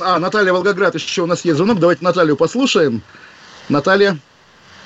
[0.00, 1.78] А, Наталья Волгоград еще у нас есть звонок.
[1.78, 3.02] Давайте Наталью послушаем.
[3.68, 4.18] Наталья.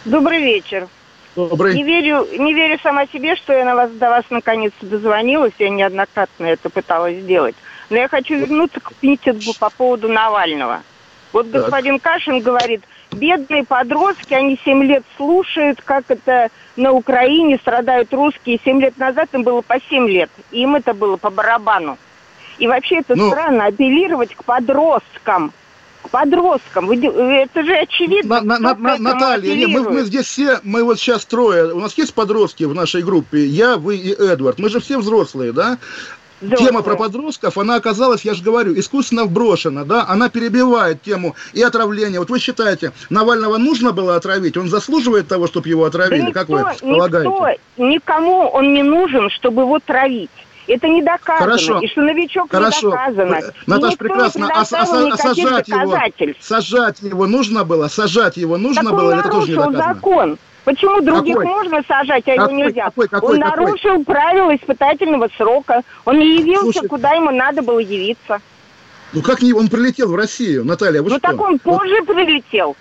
[0.05, 0.89] Добрый вечер.
[1.35, 1.75] Добрый.
[1.75, 5.53] Не верю, не верю сама себе, что я на вас, до вас наконец дозвонилась.
[5.59, 7.57] Я неоднократно это пыталась сделать.
[7.91, 10.83] Но я хочу вернуться к Питербу по поводу Навального.
[11.33, 11.63] Вот так.
[11.63, 12.83] господин Кашин говорит,
[13.13, 18.61] бедные подростки, они 7 лет слушают, как это на Украине страдают русские.
[18.65, 21.99] 7 лет назад им было по 7 лет, им это было по барабану.
[22.59, 25.53] И вообще это ну, странно, апеллировать к подросткам.
[26.03, 26.91] К подросткам.
[26.91, 28.41] Это же очевидно.
[28.41, 31.73] На, на, на, Наталья, не, мы, мы здесь все, мы вот сейчас трое.
[31.73, 33.45] У нас есть подростки в нашей группе.
[33.47, 34.59] Я, вы и Эдвард.
[34.59, 35.79] Мы же все взрослые, да?
[36.43, 36.69] Взрослые.
[36.69, 41.63] Тема про подростков, она оказалась, я же говорю, искусственно вброшена, да, она перебивает тему и
[41.63, 42.19] отравления.
[42.19, 44.57] Вот вы считаете, Навального нужно было отравить?
[44.57, 46.21] Он заслуживает того, чтобы его отравили?
[46.21, 47.29] Да никто, как вы полагаете?
[47.29, 50.31] Никто, никому он не нужен, чтобы его травить.
[50.67, 51.39] Это не доказано.
[51.39, 51.81] Хорошо.
[51.81, 52.87] И что новичок Хорошо.
[52.87, 53.41] не доказано.
[53.67, 54.49] Наташа, прекрасно.
[54.53, 54.67] А, а, а
[55.17, 55.99] сажать его,
[56.41, 57.89] сажать его нужно было?
[57.89, 59.13] Сажать его нужно так было?
[59.13, 59.95] Это тоже не доказано.
[59.95, 60.39] закон.
[60.65, 61.51] Почему других какой?
[61.51, 62.85] можно сажать, а какой, его нельзя?
[62.85, 64.05] Какой, какой, он нарушил какой?
[64.05, 65.83] правила испытательного срока.
[66.05, 68.41] Он не явился, Слушай, куда ему надо было явиться.
[69.13, 71.29] Ну как не, он прилетел в Россию, Наталья, вы ну что?
[71.29, 72.15] так он позже вот.
[72.15, 72.77] прилетел.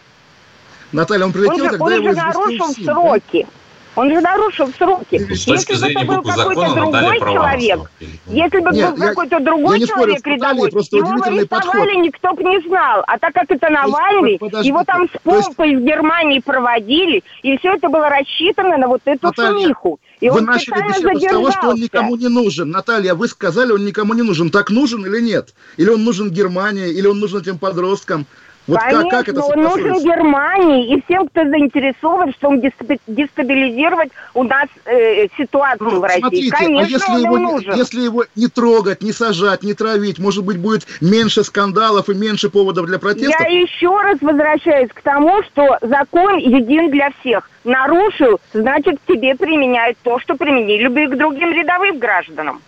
[0.92, 3.48] Наталья, он прилетел, он же, когда он его же нарушил сроки.
[3.50, 3.61] Да?
[3.96, 5.20] Он же нарушил сроки.
[5.34, 7.80] С точки если бы это был какой-то другой человек,
[8.28, 11.88] если бы Нет, был какой-то другой я человек рядовой, его арестовали, подход.
[11.96, 13.04] никто бы не знал.
[13.08, 15.82] А так как это Навальный, есть, его там с помпой есть...
[15.82, 20.00] из Германии проводили, и все это было рассчитано на вот эту Наталья, шумиху.
[20.22, 22.70] И вы начали беседу с того, что он никому не нужен.
[22.72, 24.52] Наталья, вы сказали, он никому не нужен.
[24.52, 25.54] Так нужен или нет?
[25.76, 28.26] Или он нужен Германии, или он нужен этим подросткам?
[28.68, 32.72] Вот Конечно, как, как это он нужен Германии и всем, кто заинтересован, чтобы
[33.08, 36.20] дестабилизировать у нас э, ситуацию ну, в России.
[36.20, 37.74] Смотрите, а Конечно, а если он его, нужен.
[37.74, 42.50] если его не трогать, не сажать, не травить, может быть, будет меньше скандалов и меньше
[42.50, 43.44] поводов для протеста?
[43.44, 47.50] Я еще раз возвращаюсь к тому, что закон един для всех.
[47.64, 52.62] Нарушил, значит, тебе применяют то, что применили бы и к другим рядовым гражданам.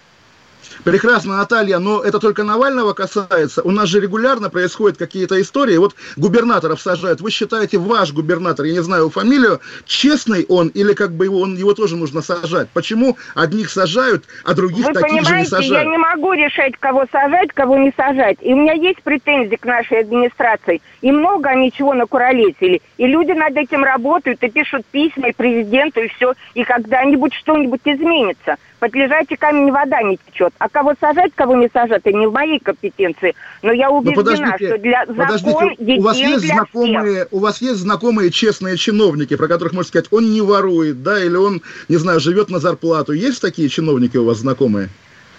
[0.83, 3.62] Прекрасно, Наталья, но это только Навального касается.
[3.63, 5.77] У нас же регулярно происходят какие-то истории.
[5.77, 7.21] Вот губернаторов сажают.
[7.21, 11.55] Вы считаете, ваш губернатор, я не знаю фамилию, честный он или как бы его, он,
[11.55, 12.69] его тоже нужно сажать?
[12.73, 15.86] Почему одних сажают, а других Вы таких же не сажают?
[15.86, 18.38] я не могу решать, кого сажать, кого не сажать.
[18.41, 20.81] И у меня есть претензии к нашей администрации.
[21.01, 22.81] И много они чего накуролесили.
[22.97, 26.33] И люди над этим работают и пишут письма и президенту, и все.
[26.53, 30.53] И когда-нибудь что-нибудь изменится под лежачий камень вода не течет.
[30.57, 33.33] А кого сажать, кого не сажать, это не в моей компетенции.
[33.61, 37.27] Но я ну, убеждена, что для закон у вас есть знакомые, всех.
[37.31, 41.37] У вас есть знакомые честные чиновники, про которых можно сказать, он не ворует, да, или
[41.37, 43.13] он, не знаю, живет на зарплату.
[43.13, 44.89] Есть такие чиновники у вас знакомые?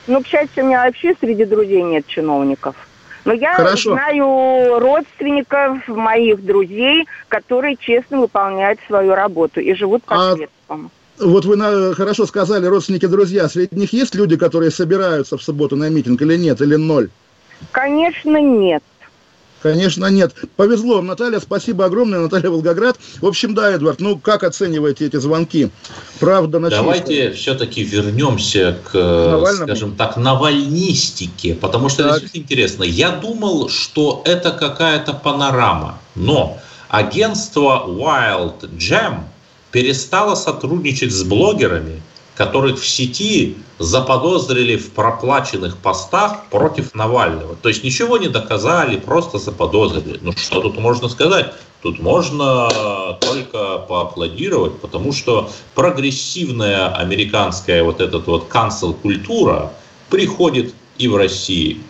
[0.07, 2.76] Ну, к счастью, у меня вообще среди друзей нет чиновников.
[3.26, 3.92] Но я Хорошо.
[3.92, 10.37] знаю родственников, моих друзей, которые честно выполняют свою работу и живут по а...
[11.18, 15.77] Вот вы на, хорошо сказали, родственники, друзья, среди них есть люди, которые собираются в субботу
[15.77, 17.09] на митинг или нет, или ноль?
[17.70, 18.83] Конечно, нет.
[19.62, 20.35] Конечно, нет.
[20.57, 21.40] Повезло вам, Наталья.
[21.40, 22.98] Спасибо огромное, Наталья Волгоград.
[23.22, 25.70] В общем, да, Эдвард, ну как оцениваете эти звонки?
[26.20, 29.66] Правда, на Давайте все-таки вернемся к, Навальному.
[29.66, 32.20] скажем так, навальнистике, потому что так.
[32.20, 32.82] действительно интересно.
[32.82, 36.59] Я думал, что это какая-то панорама, но
[36.91, 39.20] агентство Wild Jam–
[39.75, 42.01] перестала сотрудничать с блогерами
[42.37, 47.55] которых в сети заподозрили в проплаченных постах против Навального.
[47.57, 50.18] То есть ничего не доказали, просто заподозрили.
[50.20, 51.53] Ну что тут можно сказать?
[51.83, 59.72] Тут можно только поаплодировать, потому что прогрессивная американская вот эта вот канцел-культура
[60.11, 61.81] приходит и в России.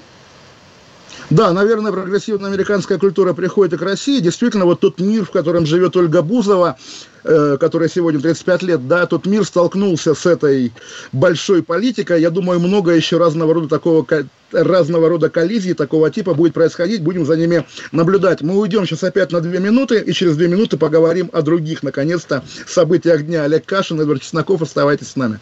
[1.31, 4.21] Да, наверное, прогрессивная американская культура приходит и к России.
[4.21, 6.77] Действительно, вот тот мир, в котором живет Ольга Бузова,
[7.25, 10.73] э, которая сегодня 35 лет, да, тот мир столкнулся с этой
[11.13, 12.21] большой политикой.
[12.21, 14.07] Я думаю, много еще разного рода такого
[14.53, 18.43] разного рода коллизий такого типа будет происходить, будем за ними наблюдать.
[18.43, 22.45] Мы уйдем сейчас опять на две минуты, и через две минуты поговорим о других, наконец-то,
[22.67, 23.45] событиях дня.
[23.45, 25.41] Олег Кашин, Эдвард Чесноков, оставайтесь с нами.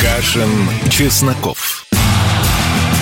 [0.00, 0.50] Кашин,
[0.90, 1.81] Чесноков.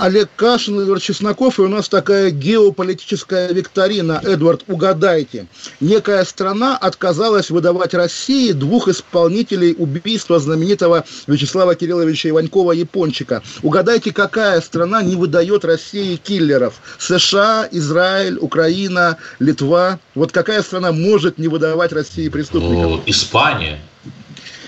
[0.00, 4.18] Олег Кашин, Эдвард Чесноков, и у нас такая геополитическая викторина.
[4.24, 5.46] Эдвард, угадайте.
[5.80, 13.42] Некая страна отказалась выдавать России двух исполнителей убийства знаменитого Вячеслава Кирилловича Иванькова-Япончика.
[13.62, 16.80] Угадайте, какая страна не выдает России киллеров?
[16.98, 19.98] США, Израиль, Украина, Литва.
[20.14, 22.90] Вот какая страна может не выдавать России преступников?
[22.90, 23.78] Ну, Испания.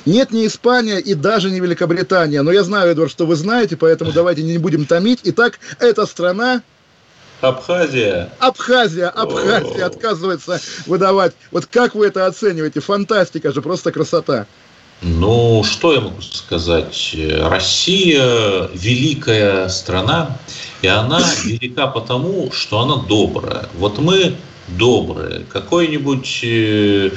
[0.05, 2.43] Нет, не Испания и даже не Великобритания.
[2.43, 5.21] Но я знаю, Эдвард, что вы знаете, поэтому давайте не будем томить.
[5.25, 6.63] Итак, эта страна
[7.41, 8.31] Абхазия.
[8.39, 11.33] Абхазия, Абхазия отказывается выдавать.
[11.51, 12.81] Вот как вы это оцениваете?
[12.81, 14.47] Фантастика же, просто красота.
[15.03, 17.17] Ну, что я могу сказать?
[17.41, 20.39] Россия великая страна,
[20.81, 23.69] и она велика потому, что она добрая.
[23.75, 24.37] Вот мы
[24.79, 25.45] добрые.
[25.49, 27.11] Какой-нибудь э,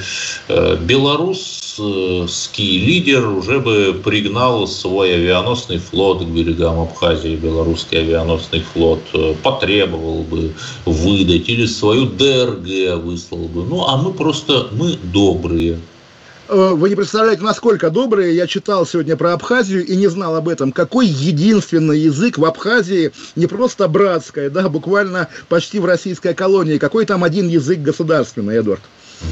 [0.48, 9.02] э, белорусский лидер уже бы пригнал свой авианосный флот к берегам Абхазии, белорусский авианосный флот,
[9.12, 10.52] э, потребовал бы
[10.84, 13.64] выдать или свою ДРГ выслал бы.
[13.64, 15.78] Ну, а мы просто, мы добрые.
[16.48, 18.36] Э, вы не представляете, насколько добрые.
[18.36, 20.72] Я читал сегодня про Абхазию и не знал об этом.
[20.72, 26.78] Какой единственный язык в Абхазии, не просто братская, да, буквально почти в российской колонии.
[26.78, 28.82] Какой там один язык государственный, Эдвард?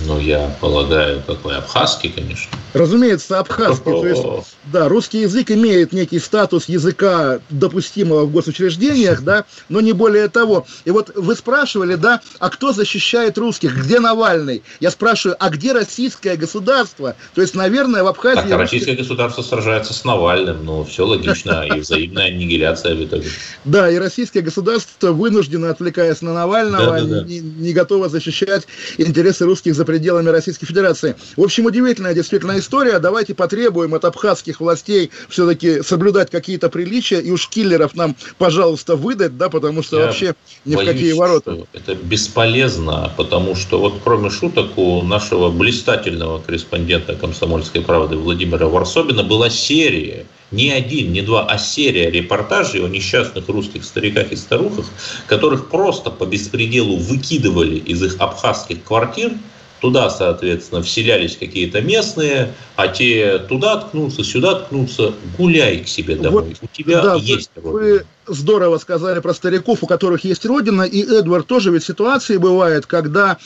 [0.07, 2.51] Ну, я полагаю, какой абхазский, конечно.
[2.73, 3.93] Разумеется, абхазский.
[3.93, 4.25] То есть,
[4.73, 10.67] да, русский язык имеет некий статус языка, допустимого в госучреждениях, да, но не более того.
[10.85, 13.77] И вот вы спрашивали, да, а кто защищает русских?
[13.77, 14.63] Где Навальный?
[14.81, 17.15] Я спрашиваю, а где российское государство?
[17.35, 18.43] То есть, наверное, в Абхазии...
[18.43, 23.29] Так, а российское государство сражается с Навальным, ну, все логично, и взаимная аннигиляция в итоге.
[23.65, 28.67] Да, и российское государство вынуждено, отвлекаясь на Навального, не готово защищать
[28.97, 31.17] интересы русских за пределами Российской Федерации.
[31.37, 32.99] В общем, удивительная действительно история.
[32.99, 39.37] Давайте потребуем от абхазских властей все-таки соблюдать какие-то приличия, и уж киллеров нам, пожалуйста, выдать,
[39.37, 41.67] да, потому что Я вообще ни боюсь, в какие ворота.
[41.73, 49.23] Это бесполезно, потому что вот кроме шуток у нашего блистательного корреспондента «Комсомольской правды» Владимира Варсобина
[49.23, 54.87] была серия не один, не два, а серия репортажей о несчастных русских стариках и старухах,
[55.27, 59.33] которых просто по беспределу выкидывали из их абхазских квартир–
[59.85, 65.13] Туда, соответственно, вселялись какие-то местные, а те туда ткнутся, сюда ткнутся.
[65.37, 66.45] Гуляй к себе домой.
[66.45, 71.03] Вот, У тебя да, есть вы, здорово сказали про стариков, у которых есть родина, и
[71.03, 73.39] Эдвард тоже ведь ситуации бывает, когда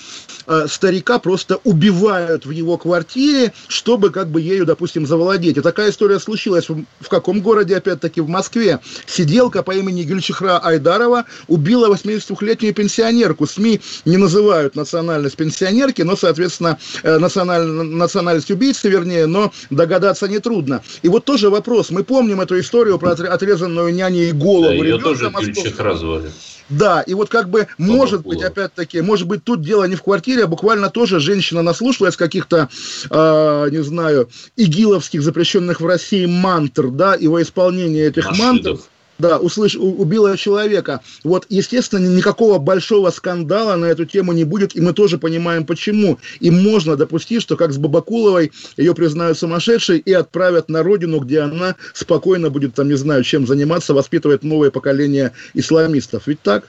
[0.46, 5.56] э, старика просто убивают в его квартире, чтобы как бы ею, допустим, завладеть.
[5.56, 8.80] И такая история случилась в, в каком городе, опять-таки, в Москве.
[9.06, 13.46] Сиделка по имени Гюльчихра Айдарова убила 82-летнюю пенсионерку.
[13.46, 17.66] СМИ не называют национальность пенсионерки, но, соответственно, э, националь...
[17.66, 20.82] национальность убийцы, вернее, но догадаться нетрудно.
[21.02, 21.90] И вот тоже вопрос.
[21.90, 26.30] Мы помним эту историю про отрезанную няней голову да, ее тоже Гюльчихра звали.
[26.68, 30.44] Да, и вот как бы, может быть, опять-таки, может быть, тут дело не в квартире,
[30.44, 32.68] а буквально тоже женщина наслушалась каких-то,
[33.08, 38.46] э, не знаю, игиловских, запрещенных в России мантр, да, и во исполнение этих Машидов.
[38.46, 38.78] мантр
[39.18, 41.00] да, услыш, убила человека.
[41.24, 46.18] Вот, естественно, никакого большого скандала на эту тему не будет, и мы тоже понимаем, почему.
[46.40, 51.40] И можно допустить, что как с Бабакуловой ее признают сумасшедшей и отправят на родину, где
[51.40, 56.24] она спокойно будет, там, не знаю, чем заниматься, воспитывать новое поколение исламистов.
[56.26, 56.68] Ведь так?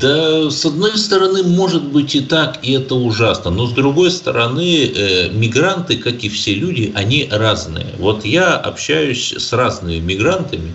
[0.00, 3.50] Да, с одной стороны, может быть и так, и это ужасно.
[3.50, 7.86] Но с другой стороны, э, мигранты, как и все люди, они разные.
[7.98, 10.74] Вот я общаюсь с разными мигрантами.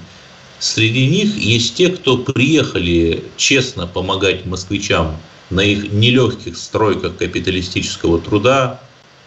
[0.59, 5.17] Среди них есть те, кто приехали честно помогать москвичам
[5.49, 8.81] на их нелегких стройках капиталистического труда,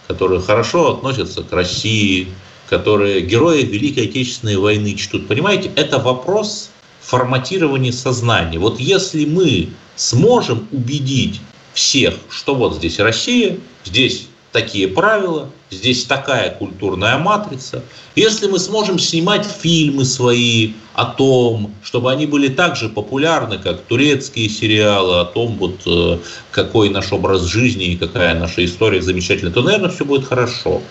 [0.06, 2.28] которые хорошо относятся к России,
[2.68, 5.28] которые герои Великой Отечественной войны чтут.
[5.28, 6.70] Понимаете, это вопрос
[7.00, 8.58] форматирование сознания.
[8.58, 11.40] Вот если мы сможем убедить
[11.74, 17.82] всех, что вот здесь Россия, здесь такие правила, здесь такая культурная матрица.
[18.16, 23.82] Если мы сможем снимать фильмы свои о том, чтобы они были так же популярны, как
[23.82, 26.18] турецкие сериалы, о том, вот, э,
[26.50, 30.82] какой наш образ жизни и какая наша история замечательная, то, наверное, все будет хорошо.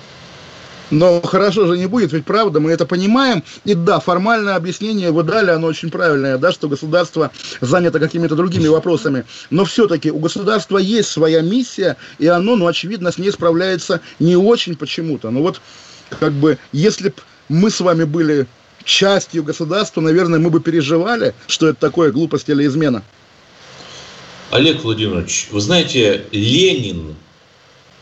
[0.90, 3.44] Но хорошо же не будет, ведь правда, мы это понимаем.
[3.66, 8.68] И да, формальное объяснение вы дали, оно очень правильное, да, что государство занято какими-то другими
[8.68, 9.26] вопросами.
[9.50, 14.38] Но все-таки у государства есть своя миссия, и оно, ну, очевидно, с ней справляется не
[14.38, 15.30] очень почему-то.
[15.30, 15.62] Ну вот,
[16.20, 17.16] как бы, если бы
[17.50, 18.48] мы с вами были
[18.84, 23.04] частью государства, наверное, мы бы переживали, что это такое глупость или измена.
[24.52, 27.16] Олег Владимирович, вы знаете, Ленин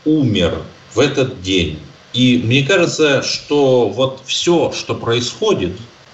[0.04, 0.62] умер
[0.94, 1.80] в этот день.
[2.16, 5.72] И мне кажется, что вот все, что происходит,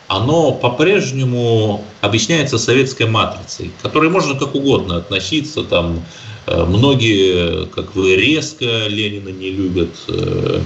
[0.08, 6.02] оно по-прежнему объясняется советской матрицей, к которой можно как угодно относиться, там,
[6.46, 9.90] э, Многие, как вы, резко Ленина не любят.
[10.08, 10.60] Э,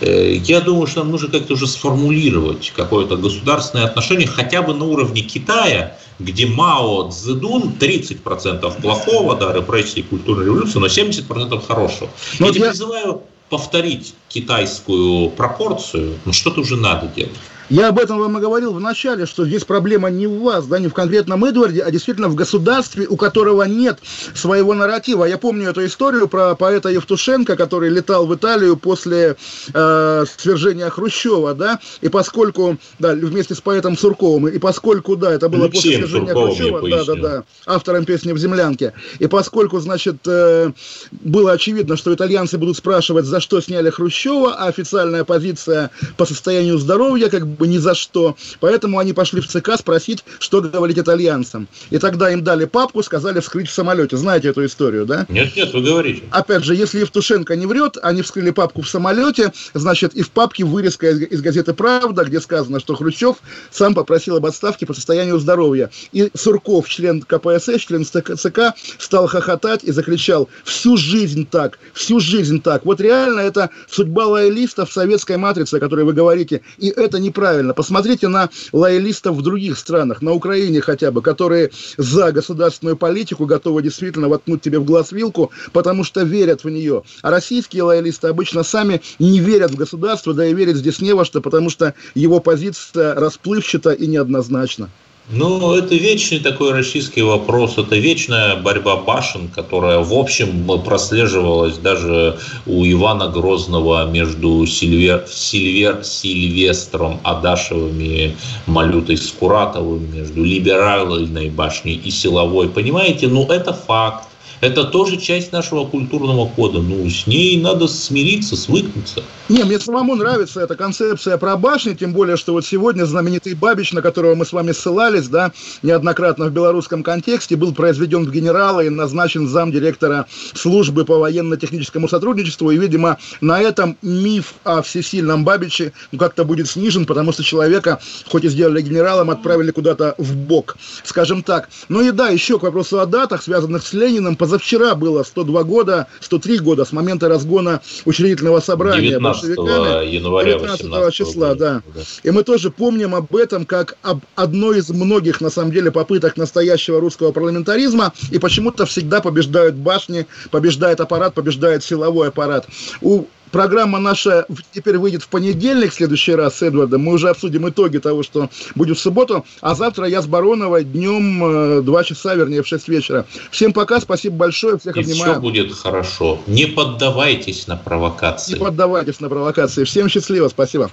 [0.00, 4.86] э, я думаю, что нам нужно как-то уже сформулировать какое-то государственное отношение хотя бы на
[4.86, 12.10] уровне Китая, где Мао Цзэдун 30% плохого, да, репрессии, культурной революции, но 70% хорошего.
[12.40, 17.38] Но я, я призываю повторить китайскую пропорцию, ну что-то уже надо делать.
[17.70, 20.80] Я об этом вам и говорил в начале, что здесь проблема не в вас, да,
[20.80, 24.00] не в конкретном Эдварде, а действительно в государстве, у которого нет
[24.34, 25.24] своего нарратива.
[25.24, 29.36] Я помню эту историю про поэта Евтушенко, который летал в Италию после
[29.72, 35.48] э, свержения Хрущева, да, и поскольку, да, вместе с поэтом Сурковым, и поскольку, да, это
[35.48, 39.78] было Алексеем после свержения Сурковым, Хрущева, да, да, да, автором песни «В землянке», и поскольку,
[39.78, 40.72] значит, э,
[41.12, 46.76] было очевидно, что итальянцы будут спрашивать, за что сняли Хрущева, а официальная позиция по состоянию
[46.76, 48.36] здоровья, как бы ни за что.
[48.58, 51.68] Поэтому они пошли в ЦК спросить, что говорить итальянцам.
[51.90, 54.16] И тогда им дали папку, сказали вскрыть в самолете.
[54.16, 55.26] Знаете эту историю, да?
[55.28, 56.22] Нет, нет, вы говорите.
[56.30, 60.64] Опять же, если Евтушенко не врет, они вскрыли папку в самолете, значит, и в папке
[60.64, 63.36] вырезка из, из газеты «Правда», где сказано, что Хрущев
[63.70, 65.90] сам попросил об отставке по состоянию здоровья.
[66.12, 72.62] И Сурков, член КПСС, член ЦК, стал хохотать и закричал «Всю жизнь так, всю жизнь
[72.62, 72.86] так».
[72.86, 76.62] Вот реально это судьба лоялистов в советской матрице, о которой вы говорите.
[76.78, 77.74] И это неправильно правильно.
[77.74, 83.82] Посмотрите на лоялистов в других странах, на Украине хотя бы, которые за государственную политику готовы
[83.82, 87.02] действительно воткнуть тебе в глаз вилку, потому что верят в нее.
[87.22, 91.24] А российские лоялисты обычно сами не верят в государство, да и верят здесь не во
[91.24, 94.90] что, потому что его позиция расплывчата и неоднозначна.
[95.32, 102.36] Ну, это вечный такой российский вопрос, это вечная борьба башен, которая, в общем, прослеживалась даже
[102.66, 108.32] у Ивана Грозного между Сильвер, Сильвер, Сильвестром Адашевым и
[108.66, 112.68] Малютой Скуратовым, между либеральной башней и силовой.
[112.68, 114.26] Понимаете, ну это факт.
[114.60, 116.80] Это тоже часть нашего культурного кода.
[116.80, 119.22] Ну, с ней надо смириться, свыкнуться.
[119.50, 123.92] Не, мне самому нравится эта концепция про башни, тем более, что вот сегодня знаменитый Бабич,
[123.92, 125.50] на которого мы с вами ссылались, да,
[125.82, 132.70] неоднократно в белорусском контексте, был произведен в генерала и назначен замдиректора службы по военно-техническому сотрудничеству,
[132.70, 137.98] и, видимо, на этом миф о всесильном Бабиче ну, как-то будет снижен, потому что человека,
[138.28, 141.70] хоть и сделали генералом, отправили куда-то в бок, скажем так.
[141.88, 146.06] Ну и да, еще к вопросу о датах, связанных с Лениным, позавчера было 102 года,
[146.20, 151.82] 103 года с момента разгона учредительного собрания 19 января 19 числа, да.
[151.94, 152.02] да.
[152.22, 156.36] И мы тоже помним об этом как об одной из многих, на самом деле, попыток
[156.36, 162.66] настоящего русского парламентаризма, и почему-то всегда побеждают башни, побеждает аппарат, побеждает силовой аппарат.
[163.00, 167.02] У Программа наша теперь выйдет в понедельник, в следующий раз с Эдвардом.
[167.02, 169.44] Мы уже обсудим итоги того, что будет в субботу.
[169.60, 173.26] А завтра я с Баронова днем 2 э, часа, вернее, в 6 вечера.
[173.50, 175.32] Всем пока, спасибо большое, всех И обнимаю.
[175.32, 176.40] все будет хорошо.
[176.46, 178.52] Не поддавайтесь на провокации.
[178.52, 179.84] Не поддавайтесь на провокации.
[179.84, 180.90] Всем счастливо, спасибо.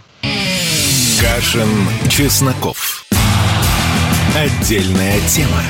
[1.20, 1.70] Кашин,
[2.10, 3.06] Чесноков.
[4.36, 5.62] Отдельная тема.